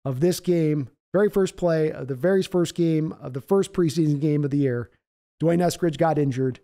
of 0.05 0.21
this 0.21 0.41
game, 0.41 0.89
very 1.13 1.31
first 1.31 1.57
play 1.57 1.91
of 1.91 2.09
the 2.09 2.15
very 2.15 2.43
first 2.43 2.75
game 2.75 3.13
of 3.21 3.33
the 3.33 3.41
first 3.41 3.73
preseason 3.73 4.21
game 4.21 4.45
of 4.45 4.51
the 4.51 4.59
year. 4.59 4.91
D'Wayne 5.41 5.61
Eskridge 5.61 5.99
got 5.99 6.19
injured. 6.19 6.61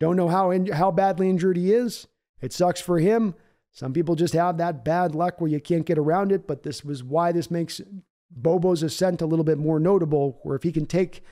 Don't 0.00 0.16
know 0.16 0.28
how 0.28 0.50
in, 0.50 0.66
how 0.66 0.90
badly 0.90 1.28
injured 1.28 1.56
he 1.56 1.72
is. 1.72 2.06
It 2.40 2.52
sucks 2.52 2.80
for 2.80 2.98
him. 2.98 3.34
Some 3.72 3.92
people 3.92 4.16
just 4.16 4.34
have 4.34 4.58
that 4.58 4.84
bad 4.84 5.14
luck 5.14 5.40
where 5.40 5.50
you 5.50 5.60
can't 5.60 5.86
get 5.86 5.98
around 5.98 6.32
it, 6.32 6.46
but 6.46 6.62
this 6.62 6.84
was 6.84 7.02
why 7.02 7.32
this 7.32 7.50
makes 7.50 7.80
Bobo's 8.30 8.82
ascent 8.82 9.22
a 9.22 9.26
little 9.26 9.44
bit 9.44 9.58
more 9.58 9.78
notable, 9.78 10.40
where 10.42 10.56
if 10.56 10.62
he 10.62 10.72
can 10.72 10.86
take 10.86 11.22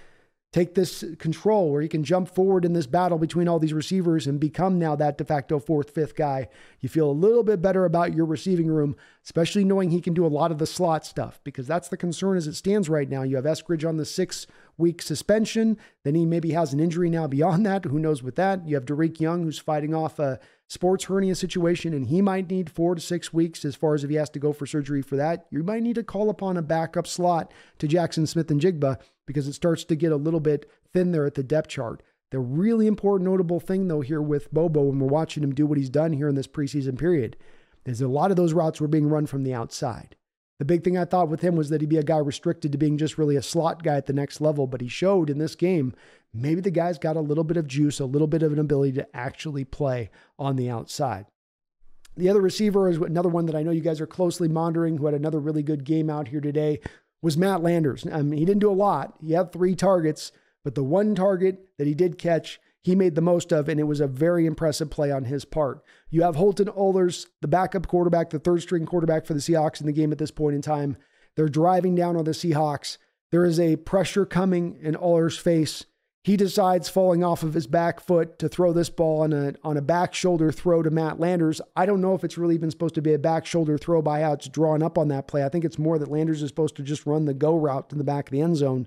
take 0.53 0.75
this 0.75 1.05
control 1.19 1.71
where 1.71 1.81
he 1.81 1.89
can 1.89 2.03
jump 2.03 2.29
forward 2.29 2.65
in 2.65 2.73
this 2.73 2.87
battle 2.87 3.19
between 3.19 3.47
all 3.47 3.61
these 3.61 3.73
receivers 3.73 4.27
and 4.27 4.41
become 4.41 4.79
now 4.79 4.97
that 4.97 5.17
de 5.17 5.25
facto 5.25 5.61
fourth, 5.61 5.91
fifth 5.91 6.17
guy. 6.17 6.49
You 6.81 6.89
feel 6.89 7.09
a 7.09 7.13
little 7.13 7.45
bit 7.45 7.63
better 7.63 7.85
about 7.85 8.15
your 8.15 8.27
receiving 8.27 8.67
room, 8.67 8.97
especially 9.25 9.65
knowing 9.65 9.91
he 9.91 10.01
can 10.01 10.15
do 10.15 10.27
a 10.27 10.29
lot 10.29 10.51
of 10.51 10.59
the 10.59 10.67
slot 10.67 11.07
stuff, 11.07 11.41
because 11.45 11.69
that's 11.69 11.89
the 11.89 11.97
concern 11.97 12.37
as 12.37 12.49
it 12.49 12.55
stands 12.55 12.89
right 12.89 13.09
now. 13.09 13.23
You 13.23 13.37
have 13.37 13.45
Eskridge 13.45 13.89
on 13.89 13.97
the 13.97 14.05
six 14.05 14.47
week 14.77 15.03
suspension. 15.03 15.79
Then 16.05 16.17
he 16.17 16.27
maybe 16.27 16.51
has 16.51 16.73
an 16.73 16.81
injury 16.81 17.11
now 17.11 17.29
beyond 17.29 17.65
that. 17.67 17.85
Who 17.85 17.99
knows 17.99 18.23
with 18.23 18.35
that? 18.37 18.67
You 18.67 18.75
have 18.75 18.87
Dareke 18.87 19.21
Young, 19.21 19.45
who's 19.45 19.59
fighting 19.59 19.95
off 19.95 20.19
a 20.19 20.41
sports 20.67 21.05
hernia 21.05 21.35
situation, 21.35 21.93
and 21.93 22.07
he 22.07 22.23
might 22.23 22.49
need 22.49 22.71
four 22.71 22.95
to 22.95 23.01
six 23.01 23.33
weeks 23.33 23.65
as 23.65 23.77
far 23.77 23.95
as 23.95 24.05
if 24.05 24.11
he 24.11 24.17
has 24.17 24.31
to 24.31 24.39
go 24.39 24.53
for 24.53 24.67
surgery 24.67 25.03
for 25.03 25.17
that. 25.17 25.47
You 25.51 25.63
might 25.63 25.83
need 25.83 25.97
to 25.97 26.05
call 26.05 26.31
upon 26.31 26.57
a 26.57 26.63
backup 26.63 27.07
slot 27.07 27.53
to 27.79 27.89
Jaxon 27.89 28.27
Smith-Njigba 28.27 28.99
because 29.31 29.47
it 29.47 29.53
starts 29.53 29.85
to 29.85 29.95
get 29.95 30.11
a 30.11 30.17
little 30.17 30.41
bit 30.41 30.69
thin 30.93 31.13
there 31.13 31.25
at 31.25 31.35
the 31.35 31.45
depth 31.45 31.69
chart. 31.69 32.03
The 32.33 32.41
really 32.41 32.89
important, 32.89 33.31
notable 33.31 33.61
thing, 33.61 33.87
though, 33.87 34.01
here 34.01 34.21
with 34.21 34.53
Bobo, 34.53 34.83
when 34.83 34.99
we're 34.99 35.07
watching 35.07 35.45
him 35.45 35.55
do 35.55 35.67
what 35.67 35.79
he's 35.79 35.89
done 35.89 36.13
here 36.13 36.29
in 36.29 36.35
this 36.35 36.49
preseason 36.49 36.99
period, 36.99 37.37
is 37.87 38.01
a 38.01 38.09
lot 38.09 38.33
of 38.33 38.37
those 38.37 38.53
routes 38.53 38.81
were 38.81 38.89
being 38.89 39.09
run 39.09 39.27
from 39.27 39.45
the 39.45 39.55
outside. 39.55 40.17
The 40.59 40.65
big 40.65 40.83
thing 40.83 40.99
I 40.99 41.05
thought 41.05 41.29
with 41.29 41.43
him 41.43 41.55
was 41.55 41.71
that 41.71 41.81
he'd 41.81 41.89
be 41.89 41.97
a 41.97 42.03
guy 42.03 42.19
restricted 42.19 42.73
to 42.73 42.79
being 42.79 42.99
just 42.99 43.19
really 43.19 43.37
a 43.37 43.43
slot 43.43 43.85
guy 43.85 43.95
at 43.95 44.07
the 44.07 44.13
next 44.13 44.41
level, 44.41 44.67
but 44.67 44.81
he 44.81 44.89
showed 44.89 45.31
in 45.31 45.39
this 45.39 45.55
game 45.55 45.95
maybe 46.35 46.61
the 46.61 46.73
guy's 46.73 46.99
got 46.99 47.17
a 47.17 47.21
little 47.21 47.45
bit 47.45 47.57
of 47.57 47.69
juice, 47.69 48.01
a 48.01 48.05
little 48.05 48.27
bit 48.27 48.43
of 48.43 48.53
an 48.53 48.59
ability 48.59 48.93
to 48.93 49.17
actually 49.17 49.65
play 49.65 50.11
on 50.41 50.57
the 50.57 50.69
outside. 50.69 51.27
The 52.17 52.29
other 52.29 52.43
receiver 52.43 52.89
is 52.89 52.99
another 52.99 53.29
one 53.29 53.47
that 53.47 53.55
I 53.55 53.63
know 53.63 53.71
you 53.71 53.81
guys 53.81 54.01
are 54.01 54.07
closely 54.07 54.49
monitoring, 54.49 54.99
who 54.99 55.07
had 55.07 55.15
another 55.15 55.39
really 55.39 55.63
good 55.63 55.85
game 55.85 56.11
out 56.11 56.29
here 56.29 56.43
today, 56.43 56.81
was 57.23 57.37
Matt 57.37 57.63
Landers. 57.63 58.07
I 58.11 58.23
mean, 58.23 58.39
he 58.39 58.45
didn't 58.45 58.61
do 58.61 58.71
a 58.71 58.73
lot. 58.73 59.15
He 59.25 59.33
had 59.33 59.53
three 59.53 59.75
targets, 59.75 60.33
but 60.65 60.75
the 60.75 60.85
one 60.85 61.15
target 61.15 61.69
that 61.79 61.87
he 61.87 61.95
did 61.95 62.19
catch, 62.19 62.61
he 62.83 62.95
made 62.95 63.15
the 63.15 63.21
most 63.21 63.53
of, 63.53 63.69
and 63.69 63.79
it 63.79 63.85
was 63.85 64.01
a 64.01 64.07
very 64.07 64.47
impressive 64.47 64.91
play 64.91 65.11
on 65.11 65.25
his 65.25 65.45
part. 65.45 65.83
You 66.09 66.23
have 66.23 66.37
Holton 66.37 66.69
Ahlers, 66.69 67.27
the 67.43 67.49
backup 67.49 67.87
quarterback, 67.87 68.31
the 68.31 68.39
third 68.39 68.63
string 68.63 68.87
quarterback 68.87 69.27
for 69.27 69.35
the 69.35 69.41
Seahawks 69.41 69.81
in 69.81 69.87
the 69.87 69.93
game 69.93 70.13
at 70.13 70.19
this 70.19 70.31
point 70.31 70.55
in 70.55 70.63
time. 70.63 70.97
They're 71.37 71.49
driving 71.49 71.95
down 71.95 72.17
on 72.17 72.25
the 72.25 72.31
Seahawks. 72.33 72.99
There 73.31 73.45
is 73.45 73.61
a 73.61 73.77
pressure 73.77 74.27
coming 74.27 74.79
in 74.83 74.95
Ahlers' 74.95 75.39
face. 75.39 75.85
He 76.23 76.37
decides, 76.37 76.91
falling 76.91 77.25
off 77.25 77.43
of 77.43 77.55
his 77.55 77.67
back 77.67 77.99
foot, 77.99 78.39
to 78.41 78.49
throw 78.49 78.75
this 78.75 78.91
ball 78.91 79.23
on 79.23 79.33
a 79.33 79.55
on 79.65 79.79
a 79.79 79.83
back 79.83 80.13
shoulder 80.13 80.53
throw 80.53 80.83
to 80.83 80.91
Matt 80.91 81.19
Landers. 81.19 81.63
I 81.75 81.87
don't 81.87 82.03
know 82.03 82.15
if 82.15 82.25
it's 82.25 82.37
really 82.37 82.55
even 82.55 82.71
supposed 82.71 82.95
to 82.97 83.03
be 83.03 83.15
a 83.15 83.19
back 83.19 83.47
shoulder 83.47 83.79
throw 83.79 84.03
by 84.03 84.21
how 84.21 84.35
it's 84.35 84.49
drawn 84.49 84.83
up 84.83 84.99
on 84.99 85.09
that 85.09 85.27
play. 85.27 85.45
I 85.45 85.49
think 85.49 85.65
it's 85.65 85.79
more 85.79 85.99
that 85.99 86.11
Landers 86.11 86.43
is 86.43 86.49
supposed 86.49 86.77
to 86.77 86.83
just 86.83 87.07
run 87.07 87.25
the 87.25 87.33
go 87.33 87.57
route 87.57 87.89
to 87.91 87.97
the 87.97 88.05
back 88.05 88.29
of 88.29 88.33
the 88.33 88.43
end 88.43 88.57
zone. 88.57 88.87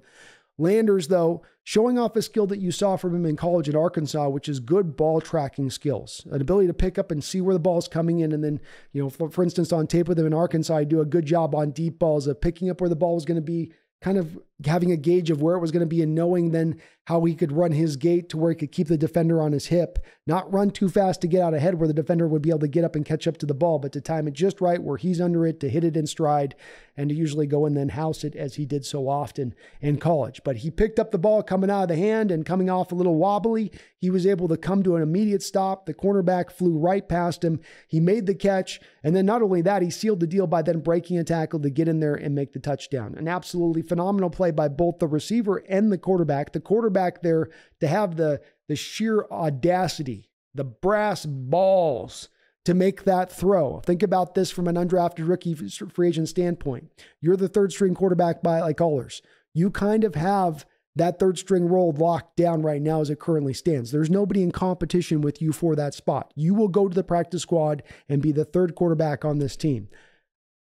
Landers, 0.59 1.07
though, 1.07 1.41
showing 1.63 1.97
off 1.97 2.15
a 2.15 2.21
skill 2.21 2.45
that 2.45 2.59
you 2.59 2.71
saw 2.71 2.95
from 2.95 3.15
him 3.15 3.25
in 3.25 3.35
college 3.35 3.67
at 3.67 3.75
Arkansas, 3.75 4.29
which 4.29 4.47
is 4.47 4.59
good 4.59 4.95
ball 4.95 5.19
tracking 5.19 5.71
skills, 5.71 6.27
an 6.29 6.41
ability 6.41 6.67
to 6.67 6.73
pick 6.75 6.99
up 6.99 7.09
and 7.09 7.23
see 7.23 7.41
where 7.41 7.55
the 7.55 7.59
ball's 7.59 7.87
coming 7.87 8.19
in. 8.19 8.31
And 8.31 8.43
then, 8.43 8.59
you 8.91 9.01
know, 9.01 9.09
for, 9.09 9.31
for 9.31 9.43
instance, 9.43 9.71
on 9.71 9.87
tape 9.87 10.07
with 10.07 10.19
him 10.19 10.27
in 10.27 10.33
Arkansas, 10.33 10.75
I 10.75 10.83
do 10.83 11.01
a 11.01 11.05
good 11.05 11.25
job 11.25 11.55
on 11.55 11.71
deep 11.71 11.97
balls 11.97 12.27
of 12.27 12.39
picking 12.39 12.69
up 12.69 12.81
where 12.81 12.89
the 12.89 12.95
ball 12.95 13.15
was 13.15 13.25
going 13.25 13.37
to 13.37 13.41
be, 13.41 13.71
kind 14.01 14.17
of 14.17 14.37
having 14.65 14.91
a 14.91 14.97
gauge 14.97 15.31
of 15.31 15.41
where 15.41 15.55
it 15.55 15.59
was 15.59 15.71
going 15.71 15.79
to 15.79 15.87
be 15.87 16.03
and 16.03 16.13
knowing 16.13 16.51
then 16.51 16.79
how 17.05 17.24
he 17.25 17.36
could 17.36 17.51
run 17.51 17.74
his 17.74 17.98
gait 17.98 18.29
to 18.29 18.38
where 18.38 18.51
he 18.51 18.55
could 18.55 18.72
keep 18.72 18.88
the 18.88 18.98
defender 18.98 19.41
on 19.41 19.51
his 19.51 19.67
hip, 19.67 20.00
not 20.25 20.51
run 20.53 20.72
too 20.72 20.88
fast 20.88 21.19
to 21.19 21.27
get 21.27 21.41
out 21.41 21.53
ahead 21.53 21.75
where 21.75 21.88
the 21.88 21.93
defender 21.93 22.27
would 22.27 22.41
be 22.41 22.50
able 22.50 22.60
to 22.60 22.67
get 22.67 22.86
up 22.86 22.95
and 22.95 23.05
catch 23.05 23.27
up 23.27 23.38
to 23.38 23.45
the 23.45 23.53
ball, 23.53 23.77
but 23.77 23.91
to 23.91 24.00
time 24.00 24.27
it 24.27 24.33
just 24.33 24.62
right 24.62 24.81
where 24.81 24.95
he's 24.95 25.19
under 25.19 25.45
it 25.45 25.60
to 25.60 25.69
hit 25.69 25.83
it 25.83 25.98
in 25.98 26.07
stride 26.07 26.55
and 26.95 27.10
to 27.10 27.15
usually 27.15 27.48
go 27.48 27.65
and 27.65 27.75
then 27.75 27.89
house 27.89 28.24
it 28.24 28.36
as 28.36 28.55
he 28.55 28.65
did 28.65 28.86
so 28.86 29.10
often 29.10 29.53
in 29.81 29.98
college. 29.98 30.41
But 30.45 30.57
he 30.57 30.72
picked 30.72 31.00
up 31.00 31.12
the 31.12 31.17
ball 31.17 31.43
coming 31.43 31.69
out 31.69 31.83
of 31.83 31.88
the 31.89 31.95
hand 31.95 32.31
and 32.31 32.45
coming 32.45 32.69
off 32.69 32.91
a 32.91 32.95
little 32.95 33.15
wobbly. 33.15 33.72
He 33.98 34.10
was 34.10 34.27
able 34.27 34.48
to 34.48 34.57
come 34.57 34.83
to 34.83 34.95
an 34.95 35.01
immediate 35.01 35.43
stop. 35.43 35.86
The 35.86 35.93
cornerback 35.93 36.51
flew 36.51 36.77
right 36.77 37.07
past 37.07 37.43
him. 37.43 37.60
He 37.88 38.00
made 38.00 38.27
the 38.27 38.36
catch. 38.36 38.79
And 39.03 39.15
then 39.15 39.25
not 39.25 39.41
only 39.41 39.62
that, 39.63 39.81
he 39.81 39.89
sealed 39.89 40.19
the 40.19 40.27
deal 40.27 40.45
by 40.45 40.62
then 40.62 40.79
breaking 40.79 41.17
a 41.17 41.24
tackle 41.24 41.60
to 41.62 41.69
get 41.69 41.88
in 41.88 42.00
there 42.00 42.15
and 42.15 42.36
make 42.36 42.53
the 42.53 42.60
touchdown. 42.60 43.15
An 43.17 43.27
absolutely 43.27 43.81
phenomenal 43.81 44.29
play 44.29 44.51
by 44.51 44.67
both 44.67 45.00
the 45.00 45.07
receiver 45.07 45.57
and 45.67 45.91
the 45.91 45.98
quarterback. 45.98 46.53
The 46.53 46.60
quarterback 46.60 46.92
there 47.21 47.50
to 47.79 47.88
have 47.88 48.15
the 48.15 48.41
the 48.67 48.75
sheer 48.75 49.25
audacity, 49.29 50.29
the 50.55 50.63
brass 50.63 51.25
balls 51.25 52.29
to 52.65 52.73
make 52.73 53.03
that 53.03 53.31
throw. 53.31 53.81
Think 53.81 54.03
about 54.03 54.35
this 54.35 54.51
from 54.51 54.67
an 54.67 54.75
undrafted 54.75 55.27
rookie 55.27 55.53
free 55.53 56.07
agent 56.07 56.29
standpoint. 56.29 56.89
You're 57.19 57.35
the 57.35 57.50
third 57.50 57.73
string 57.73 57.93
quarterback 57.93 58.41
by 58.41 58.62
like 58.62 58.77
Ahlers. 58.77 59.21
You 59.53 59.69
kind 59.69 60.03
of 60.03 60.15
have 60.15 60.65
that 60.95 61.19
third 61.19 61.38
string 61.38 61.67
role 61.67 61.91
locked 61.91 62.38
down 62.38 62.62
right 62.62 62.81
now 62.81 63.01
as 63.01 63.09
it 63.09 63.19
currently 63.19 63.53
stands. 63.53 63.91
There's 63.91 64.09
nobody 64.09 64.43
in 64.43 64.51
competition 64.51 65.21
with 65.21 65.41
you 65.41 65.51
for 65.51 65.75
that 65.75 65.93
spot. 65.93 66.31
You 66.35 66.53
will 66.53 66.67
go 66.67 66.88
to 66.88 66.95
the 66.95 67.03
practice 67.03 67.41
squad 67.41 67.83
and 68.07 68.21
be 68.21 68.31
the 68.31 68.45
third 68.45 68.75
quarterback 68.75 69.25
on 69.25 69.39
this 69.39 69.57
team 69.57 69.89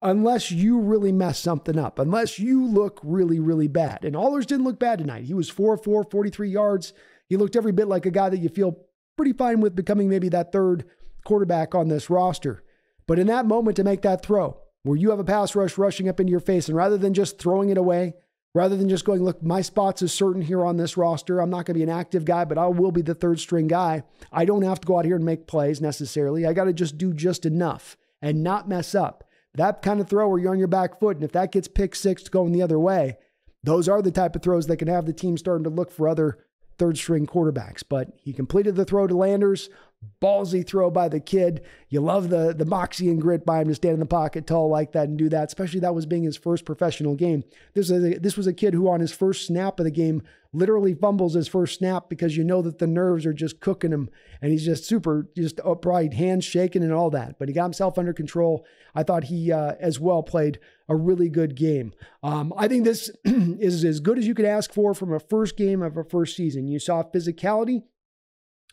unless 0.03 0.51
you 0.51 0.79
really 0.79 1.13
mess 1.13 1.39
something 1.39 1.79
up, 1.79 1.99
unless 1.99 2.39
you 2.39 2.67
look 2.67 3.01
really, 3.03 3.39
really 3.39 3.69
bad. 3.69 4.05
And 4.05 4.15
Ahlers 4.15 4.47
didn't 4.47 4.65
look 4.65 4.79
bad 4.79 4.99
tonight. 4.99 5.25
He 5.25 5.35
was 5.35 5.49
4 5.49 5.77
4, 5.77 6.05
43 6.05 6.49
yards. 6.49 6.93
He 7.29 7.37
looked 7.37 7.57
every 7.57 7.73
bit 7.73 7.89
like 7.89 8.05
a 8.05 8.11
guy 8.11 8.29
that 8.29 8.39
you 8.39 8.49
feel 8.49 8.79
pretty 9.17 9.33
fine 9.33 9.61
with 9.61 9.77
becoming 9.77 10.09
maybe 10.09 10.29
that 10.31 10.53
third 10.53 10.85
quarterback 11.25 11.75
on 11.75 11.89
this 11.89 12.11
roster. 12.11 12.63
But 13.07 13.19
in 13.19 13.27
that 13.29 13.47
moment 13.47 13.77
to 13.77 13.85
make 13.85 14.03
that 14.03 14.25
throw, 14.25 14.59
where 14.83 14.97
you 14.97 15.11
have 15.11 15.21
a 15.21 15.25
pass 15.25 15.55
rush 15.55 15.79
rushing 15.79 16.09
up 16.09 16.19
into 16.19 16.31
your 16.31 16.41
face, 16.41 16.69
and 16.69 16.77
rather 16.77 16.99
than 16.99 17.15
just 17.15 17.39
throwing 17.39 17.71
it 17.71 17.79
away, 17.79 18.15
rather 18.55 18.77
than 18.77 18.89
just 18.89 19.05
going, 19.05 19.23
look, 19.23 19.43
my 19.43 19.63
spots 19.63 20.03
is 20.03 20.13
certain 20.13 20.43
here 20.43 20.65
on 20.65 20.77
this 20.77 20.97
roster. 20.97 21.41
I'm 21.41 21.51
not 21.51 21.65
going 21.65 21.75
to 21.75 21.79
be 21.79 21.83
an 21.83 21.89
active 21.89 22.25
guy, 22.25 22.45
but 22.45 22.59
I 22.59 22.67
will 22.67 22.93
be 22.93 23.03
the 23.03 23.15
third 23.15 23.41
string 23.41 23.69
guy. 23.69 24.03
I 24.33 24.45
don't 24.45 24.62
have 24.62 24.81
to 24.81 24.87
go 24.87 24.99
out 24.99 25.05
here 25.05 25.17
and 25.17 25.25
make 25.25 25.47
plays 25.47 25.81
necessarily. 25.81 26.45
I 26.45 26.53
got 26.53 26.65
to 26.65 26.73
just 26.73 26.99
do 26.99 27.15
just 27.15 27.47
enough 27.47 27.97
and 28.21 28.43
not 28.43 28.69
mess 28.69 28.95
up 28.95 29.25
that 29.55 29.83
kind 29.83 30.01
of 30.01 30.09
throw 30.09 30.29
where 30.29 30.38
you're 30.38 30.53
on 30.53 30.59
your 30.59 30.69
back 30.69 30.99
foot, 30.99 31.17
and 31.17 31.25
if 31.25 31.33
that 31.33 31.53
gets 31.53 31.69
pick 31.69 31.95
six 31.95 32.29
going 32.29 32.53
the 32.53 32.62
other 32.62 32.79
way, 32.79 33.19
those 33.62 33.88
are 33.88 34.03
the 34.03 34.11
type 34.11 34.35
of 34.35 34.43
throws 34.43 34.67
that 34.67 34.79
can 34.79 34.88
have 34.88 35.07
the 35.07 35.12
team 35.12 35.37
starting 35.37 35.65
to 35.65 35.71
look 35.71 35.91
for 35.91 36.09
other 36.09 36.38
third 36.79 36.97
string 36.97 37.27
quarterbacks. 37.27 37.83
But 37.88 38.09
he 38.23 38.33
completed 38.33 38.77
the 38.77 38.85
throw 38.85 39.07
to 39.07 39.17
Landers, 39.17 39.69
ballsy 40.21 40.67
throw 40.67 40.91
by 40.91 41.09
the 41.09 41.21
kid. 41.21 41.62
You 41.88 42.01
love 42.01 42.31
the 42.31 42.55
the 42.55 42.65
moxie 42.65 43.09
and 43.09 43.21
grit 43.21 43.45
by 43.45 43.61
him 43.61 43.69
to 43.69 43.75
stand 43.75 43.95
in 43.95 44.01
the 44.01 44.07
pocket 44.07 44.47
tall 44.47 44.69
like 44.69 44.93
that 44.93 45.09
and 45.09 45.19
do 45.19 45.29
that, 45.29 45.49
especially 45.49 45.81
that 45.81 45.95
was 45.95 46.07
being 46.07 46.23
his 46.23 46.37
first 46.37 46.65
professional 46.65 47.15
game. 47.15 47.45
This 47.75 47.91
was 47.91 48.05
a, 48.05 48.19
this 48.19 48.37
was 48.37 48.47
a 48.47 48.53
kid 48.53 48.75
who 48.75 48.88
on 48.88 49.01
his 49.01 49.12
first 49.12 49.47
snap 49.47 49.79
of 49.79 49.85
the 49.85 49.91
game 49.91 50.23
literally 50.55 50.95
fumbles 50.95 51.35
his 51.35 51.49
first 51.49 51.79
snap 51.79 52.09
because 52.11 52.37
you 52.37 52.45
know 52.45 52.61
that 52.62 52.79
the 52.79 52.87
nerves 52.87 53.25
are 53.25 53.33
just 53.33 53.61
cooking 53.61 53.91
him 53.91 54.11
and 54.43 54.53
he's 54.53 54.65
just 54.65 54.85
super 54.85 55.27
just 55.35 55.61
upright, 55.65 56.12
hands 56.12 56.45
shaking 56.45 56.83
and 56.83 56.93
all 56.93 57.11
that. 57.11 57.38
But 57.38 57.49
he 57.49 57.55
got 57.55 57.65
himself 57.65 57.99
under 57.99 58.12
control. 58.12 58.65
I 58.95 59.03
thought 59.03 59.25
he 59.25 59.51
uh, 59.51 59.75
as 59.81 59.99
well 59.99 60.23
played 60.23 60.59
a 60.88 60.97
really 60.97 61.29
good 61.29 61.55
game. 61.55 61.93
Um, 62.23 62.53
I 62.57 62.69
think 62.69 62.85
this 62.85 63.11
is 63.25 63.85
as 63.85 64.01
good 64.01 64.19
as 64.19 64.27
you 64.27 64.35
could 64.35 64.45
ask 64.45 64.73
for 64.73 64.95
from 64.95 65.12
a 65.12 65.21
first 65.21 65.57
game 65.57 65.83
of 65.83 65.97
a 65.97 66.05
first 66.05 66.37
season. 66.37 66.69
You 66.69 66.79
saw 66.79 67.03
physicality. 67.03 67.83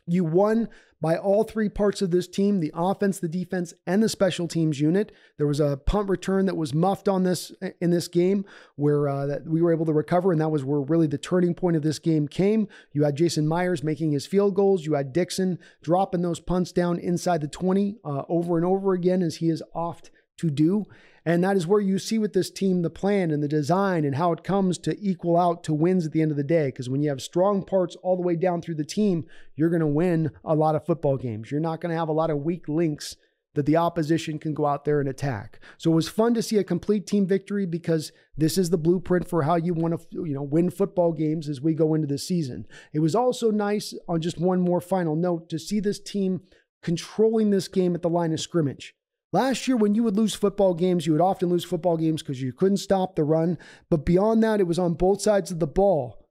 You 0.10 0.24
won 0.24 0.70
by 1.02 1.16
all 1.16 1.44
three 1.44 1.70
parts 1.70 2.02
of 2.02 2.12
this 2.12 2.28
team 2.28 2.60
the 2.60 2.72
offense, 2.74 3.20
the 3.20 3.30
defense, 3.30 3.74
and 3.88 4.04
the 4.04 4.10
special 4.10 4.48
teams 4.48 4.80
unit. 4.80 5.12
There 5.38 5.48
was 5.48 5.60
a 5.60 5.78
punt 5.78 6.10
return 6.10 6.46
that 6.48 6.58
was 6.58 6.74
muffed 6.74 7.08
on 7.08 7.24
this 7.24 7.52
in 7.80 7.92
this 7.92 8.08
game 8.08 8.46
where 8.76 9.08
uh, 9.08 9.26
that 9.28 9.48
we 9.48 9.62
were 9.62 9.72
able 9.72 9.86
to 9.86 9.94
recover, 9.94 10.32
and 10.32 10.42
that 10.42 10.50
was 10.50 10.66
where 10.66 10.82
really 10.82 11.08
the 11.08 11.18
turning 11.18 11.54
point 11.54 11.78
of 11.78 11.84
this 11.84 12.00
game 12.00 12.28
came. 12.28 12.68
You 12.92 13.04
had 13.04 13.16
Jason 13.16 13.48
Myers 13.48 13.84
making 13.84 14.12
his 14.12 14.26
field 14.26 14.56
goals. 14.56 14.86
You 14.86 14.94
had 14.94 15.14
Dickson 15.14 15.60
dropping 15.82 16.22
those 16.22 16.40
punts 16.40 16.72
down 16.72 17.00
inside 17.00 17.42
the 17.42 17.48
20 17.48 17.98
uh, 18.04 18.24
over 18.28 18.58
and 18.58 18.66
over 18.66 18.94
again 18.94 19.22
as 19.22 19.38
he 19.38 19.50
is 19.50 19.64
oft 19.74 20.12
to 20.38 20.50
do. 20.50 20.86
And 21.30 21.44
that 21.44 21.56
is 21.56 21.68
where 21.68 21.80
you 21.80 22.00
see 22.00 22.18
with 22.18 22.34
this 22.34 22.50
team 22.50 22.82
the 22.82 22.90
plan 22.90 23.30
and 23.30 23.44
the 23.44 23.48
design 23.48 24.04
and 24.04 24.16
how 24.16 24.32
it 24.32 24.44
comes 24.44 24.80
to 24.80 24.98
equal 25.00 25.38
out 25.38 25.64
to 25.66 25.76
wins 25.76 26.08
at 26.08 26.12
the 26.12 26.24
end 26.24 26.32
of 26.32 26.38
the 26.38 26.44
day. 26.44 26.70
Because 26.70 26.90
when 26.90 27.04
you 27.04 27.10
have 27.10 27.22
strong 27.22 27.64
parts 27.64 27.96
all 28.02 28.16
the 28.16 28.24
way 28.24 28.36
down 28.36 28.64
through 28.64 28.76
the 28.76 28.84
team, 28.84 29.26
you're 29.56 29.70
going 29.70 29.80
to 29.80 29.86
win 29.86 30.32
a 30.44 30.56
lot 30.56 30.74
of 30.74 30.88
football 30.88 31.18
games. 31.18 31.52
You're 31.52 31.60
not 31.60 31.82
going 31.82 31.92
to 31.92 32.00
have 32.00 32.10
a 32.10 32.14
lot 32.14 32.32
of 32.32 32.40
weak 32.40 32.68
links 32.68 33.16
that 33.54 33.68
the 33.68 33.78
opposition 33.78 34.40
can 34.40 34.56
go 34.56 34.66
out 34.66 34.86
there 34.86 35.00
and 35.00 35.08
attack. 35.08 35.60
So 35.78 35.92
it 35.92 35.96
was 35.96 36.10
fun 36.10 36.34
to 36.34 36.42
see 36.42 36.58
a 36.58 36.64
complete 36.64 37.06
team 37.06 37.28
victory 37.28 37.68
because 37.68 38.12
this 38.36 38.58
is 38.58 38.72
the 38.72 38.78
blueprint 38.80 39.30
for 39.30 39.44
how 39.44 39.56
you 39.56 39.76
want 39.76 40.00
to 40.00 40.26
you 40.26 40.34
know 40.34 40.42
win 40.42 40.72
football 40.72 41.14
games 41.14 41.48
as 41.48 41.62
we 41.62 41.76
go 41.76 41.94
into 41.94 42.08
the 42.08 42.18
season. 42.18 42.66
It 42.92 43.02
was 43.02 43.14
also 43.14 43.52
nice 43.52 43.94
on 44.08 44.22
just 44.22 44.40
one 44.40 44.62
more 44.62 44.82
final 44.82 45.16
note 45.16 45.48
to 45.50 45.60
see 45.60 45.80
this 45.80 46.00
team 46.00 46.42
controlling 46.82 47.52
this 47.52 47.68
game 47.68 47.94
at 47.94 48.02
the 48.02 48.10
line 48.10 48.34
of 48.34 48.40
scrimmage. 48.40 48.96
Last 49.32 49.68
year, 49.68 49.78
when 49.78 49.94
you 49.94 50.04
would 50.04 50.18
lose 50.18 50.34
football 50.34 50.74
games, 50.74 51.06
you 51.06 51.12
would 51.12 51.22
often 51.22 51.50
lose 51.50 51.64
football 51.64 51.98
games 51.98 52.24
because 52.24 52.42
you 52.42 52.52
couldn't 52.52 52.78
stop 52.78 53.16
the 53.16 53.24
run. 53.24 53.60
But 53.90 54.06
beyond 54.06 54.42
that, 54.44 54.60
it 54.60 54.68
was 54.68 54.80
on 54.80 54.96
both 54.96 55.22
sides 55.22 55.52
of 55.52 55.60
the 55.60 55.68
ball. 55.68 56.26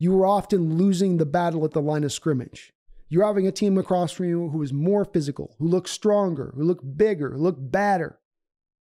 You 0.00 0.12
were 0.12 0.26
often 0.26 0.76
losing 0.76 1.18
the 1.18 1.26
battle 1.26 1.64
at 1.64 1.72
the 1.72 1.82
line 1.82 2.02
of 2.02 2.12
scrimmage. 2.12 2.72
You're 3.08 3.26
having 3.26 3.46
a 3.46 3.52
team 3.52 3.76
across 3.78 4.12
from 4.12 4.26
you 4.26 4.48
who 4.48 4.62
is 4.62 4.72
more 4.72 5.04
physical, 5.04 5.54
who 5.58 5.68
looks 5.68 5.90
stronger, 5.90 6.52
who 6.56 6.64
look 6.64 6.80
bigger, 6.96 7.32
who 7.32 7.38
look 7.38 7.56
better. 7.58 8.18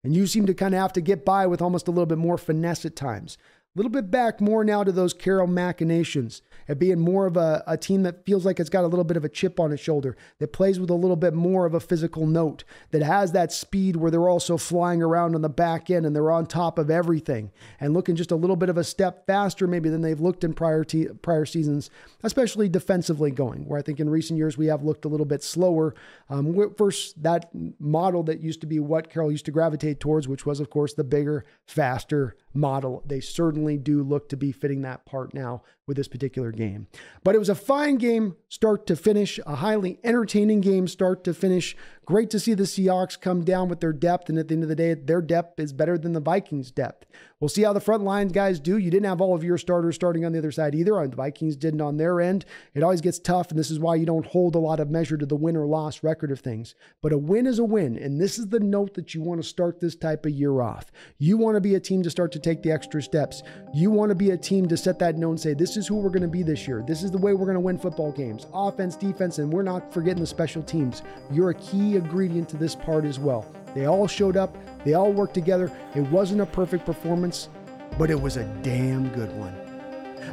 And 0.04 0.15
you 0.15 0.28
seem 0.28 0.45
to 0.45 0.54
kind 0.54 0.75
of 0.75 0.82
have 0.82 0.93
to 0.93 1.01
get 1.01 1.25
by 1.25 1.47
with 1.47 1.62
almost 1.62 1.88
a 1.88 1.91
little 1.91 2.06
bit 2.06 2.17
more 2.19 2.38
finesse 2.38 2.86
at 2.86 2.95
times. 2.95 3.38
Little 3.77 3.91
bit 3.91 4.09
back 4.09 4.39
more 4.39 4.63
now 4.63 4.85
to 4.85 4.91
those 4.93 5.13
Carroll 5.13 5.47
machinations 5.47 6.41
and 6.65 6.79
being 6.79 6.99
more 6.99 7.25
of 7.25 7.35
a, 7.35 7.61
a 7.67 7.77
team 7.77 8.03
that 8.03 8.25
feels 8.25 8.45
like 8.45 8.57
it's 8.57 8.69
got 8.69 8.85
a 8.85 8.88
little 8.88 9.03
bit 9.03 9.17
of 9.17 9.25
a 9.25 9.29
chip 9.29 9.59
on 9.59 9.73
its 9.73 9.83
shoulder, 9.83 10.15
that 10.39 10.53
plays 10.53 10.79
with 10.79 10.89
a 10.89 10.95
little 10.95 11.17
bit 11.17 11.33
more 11.33 11.65
of 11.65 11.73
a 11.73 11.79
physical 11.81 12.25
note, 12.25 12.63
that 12.91 13.03
has 13.03 13.33
that 13.33 13.51
speed 13.51 13.97
where 13.97 14.09
they're 14.09 14.29
also 14.29 14.55
flying 14.55 15.01
around 15.01 15.35
on 15.35 15.41
the 15.41 15.49
back 15.49 15.89
end 15.89 16.05
and 16.05 16.15
they're 16.15 16.31
on 16.31 16.45
top 16.45 16.79
of 16.79 16.89
everything 16.89 17.51
and 17.81 17.93
looking 17.93 18.15
just 18.15 18.31
a 18.31 18.35
little 18.35 18.55
bit 18.55 18.69
of 18.69 18.77
a 18.77 18.83
step 18.83 19.27
faster 19.27 19.67
maybe 19.67 19.89
than 19.89 20.01
they've 20.01 20.21
looked 20.21 20.45
in 20.45 20.53
prior 20.53 20.85
prior 21.21 21.45
seasons, 21.45 21.89
especially 22.23 22.69
defensively 22.69 23.29
going, 23.29 23.67
where 23.67 23.77
I 23.77 23.81
think 23.81 23.99
in 23.99 24.09
recent 24.09 24.38
years 24.38 24.57
we 24.57 24.67
have 24.67 24.83
looked 24.83 25.03
a 25.03 25.09
little 25.09 25.25
bit 25.25 25.43
slower. 25.43 25.93
Um, 26.29 26.73
first, 26.77 27.21
that 27.23 27.49
model 27.79 28.23
that 28.23 28.39
used 28.39 28.61
to 28.61 28.67
be 28.67 28.79
what 28.79 29.09
Carroll 29.09 29.31
used 29.31 29.45
to 29.45 29.51
gravitate 29.51 29.99
towards, 29.99 30.29
which 30.29 30.45
was, 30.45 30.61
of 30.61 30.69
course, 30.69 30.93
the 30.93 31.03
bigger, 31.03 31.43
faster, 31.67 32.38
model. 32.55 33.03
They 33.05 33.19
certainly 33.19 33.77
do 33.77 34.03
look 34.03 34.29
to 34.29 34.37
be 34.37 34.51
fitting 34.51 34.81
that 34.81 35.05
part 35.05 35.33
now 35.33 35.63
with 35.87 35.97
this 35.97 36.07
particular 36.07 36.51
game. 36.51 36.87
But 37.23 37.35
it 37.35 37.39
was 37.39 37.49
a 37.49 37.55
fine 37.55 37.97
game 37.97 38.35
start 38.49 38.87
to 38.87 38.95
finish, 38.95 39.39
a 39.45 39.55
highly 39.55 39.99
entertaining 40.03 40.61
game 40.61 40.87
start 40.87 41.23
to 41.25 41.33
finish. 41.33 41.75
Great 42.05 42.29
to 42.29 42.39
see 42.39 42.53
the 42.53 42.63
Seahawks 42.63 43.19
come 43.19 43.43
down 43.43 43.67
with 43.67 43.79
their 43.79 43.91
depth, 43.91 44.29
and 44.29 44.37
at 44.37 44.47
the 44.47 44.53
end 44.53 44.61
of 44.61 44.69
the 44.69 44.75
day, 44.75 44.93
their 44.93 45.21
depth 45.21 45.59
is 45.59 45.73
better 45.73 45.97
than 45.97 46.13
the 46.13 46.19
Vikings' 46.19 46.69
depth. 46.69 47.07
We'll 47.39 47.49
see 47.49 47.63
how 47.63 47.73
the 47.73 47.79
front 47.79 48.03
lines 48.03 48.31
guys 48.31 48.59
do. 48.59 48.77
You 48.77 48.89
didn't 48.91 49.09
have 49.09 49.21
all 49.21 49.35
of 49.35 49.43
your 49.43 49.57
starters 49.57 49.95
starting 49.95 50.23
on 50.23 50.31
the 50.31 50.37
other 50.37 50.51
side 50.51 50.73
either. 50.73 51.05
The 51.07 51.15
Vikings 51.15 51.55
didn't 51.55 51.81
on 51.81 51.97
their 51.97 52.21
end. 52.21 52.45
It 52.73 52.83
always 52.83 53.01
gets 53.01 53.19
tough, 53.19 53.49
and 53.49 53.59
this 53.59 53.71
is 53.71 53.79
why 53.79 53.95
you 53.95 54.05
don't 54.05 54.25
hold 54.25 54.55
a 54.55 54.59
lot 54.59 54.79
of 54.79 54.89
measure 54.89 55.17
to 55.17 55.25
the 55.25 55.35
win 55.35 55.57
or 55.57 55.65
loss 55.65 56.03
record 56.03 56.31
of 56.31 56.39
things. 56.39 56.75
But 57.01 57.11
a 57.11 57.17
win 57.17 57.47
is 57.47 57.59
a 57.59 57.63
win, 57.63 57.97
and 57.97 58.21
this 58.21 58.37
is 58.37 58.47
the 58.47 58.59
note 58.59 58.93
that 58.93 59.13
you 59.13 59.21
want 59.21 59.41
to 59.41 59.47
start 59.47 59.79
this 59.79 59.95
type 59.95 60.25
of 60.25 60.31
year 60.31 60.61
off. 60.61 60.91
You 61.17 61.37
want 61.37 61.55
to 61.55 61.61
be 61.61 61.75
a 61.75 61.79
team 61.79 62.03
to 62.03 62.09
start 62.09 62.31
to 62.33 62.39
take 62.39 62.61
the 62.61 62.71
extra 62.71 63.01
steps. 63.01 63.41
You 63.73 63.89
want 63.89 64.09
to 64.09 64.15
be 64.15 64.31
a 64.31 64.37
team 64.37 64.67
to 64.67 64.77
set 64.77 64.99
that 64.99 65.17
note 65.17 65.31
and 65.31 65.39
say, 65.39 65.53
this 65.53 65.75
is 65.75 65.87
who 65.87 65.95
we're 65.95 66.09
going 66.09 66.21
to 66.21 66.27
be 66.27 66.43
this 66.43 66.67
year. 66.67 66.83
This 66.87 67.03
is 67.03 67.11
the 67.11 67.17
way 67.17 67.33
we're 67.33 67.45
going 67.45 67.55
to 67.55 67.59
win 67.59 67.79
football 67.79 68.11
games. 68.11 68.45
Offense, 68.53 68.95
defense, 68.95 69.39
and 69.39 69.51
we're 69.51 69.63
not 69.63 69.93
forgetting 69.93 70.21
the 70.21 70.27
special 70.27 70.61
teams. 70.61 71.01
You're 71.31 71.49
a 71.49 71.55
key 71.55 71.94
ingredient 71.95 72.49
to 72.49 72.58
this 72.58 72.75
part 72.75 73.05
as 73.05 73.19
well. 73.19 73.45
They 73.73 73.86
all 73.86 74.08
showed 74.08 74.38
up, 74.38 74.55
they 74.84 74.93
all 74.93 75.12
worked 75.12 75.34
together. 75.34 75.71
It 75.95 76.01
wasn't 76.01 76.41
a 76.41 76.45
perfect 76.45 76.86
performance, 76.86 77.49
but 77.97 78.10
it 78.10 78.19
was 78.19 78.38
a 78.38 78.45
damn 78.62 79.10
good 79.10 79.36
one. 79.38 79.55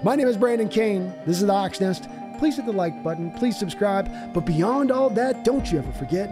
My 0.02 0.16
name 0.16 0.28
is 0.28 0.36
Brandon 0.36 0.68
Kane. 0.68 1.12
This 1.26 1.40
is 1.40 1.46
the 1.46 1.52
Hawks 1.52 1.80
Nest. 1.80 2.08
Please 2.38 2.56
hit 2.56 2.66
the 2.66 2.72
like 2.72 3.02
button, 3.04 3.30
please 3.32 3.58
subscribe. 3.58 4.10
But 4.34 4.46
beyond 4.46 4.90
all 4.90 5.10
that, 5.10 5.44
don't 5.44 5.70
you 5.70 5.78
ever 5.78 5.92
forget 5.92 6.28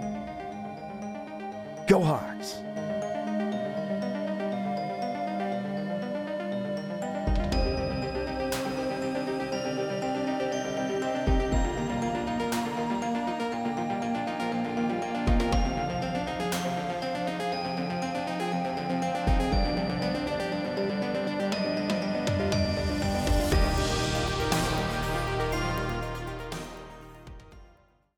go 1.87 2.01
Hawks. 2.01 2.62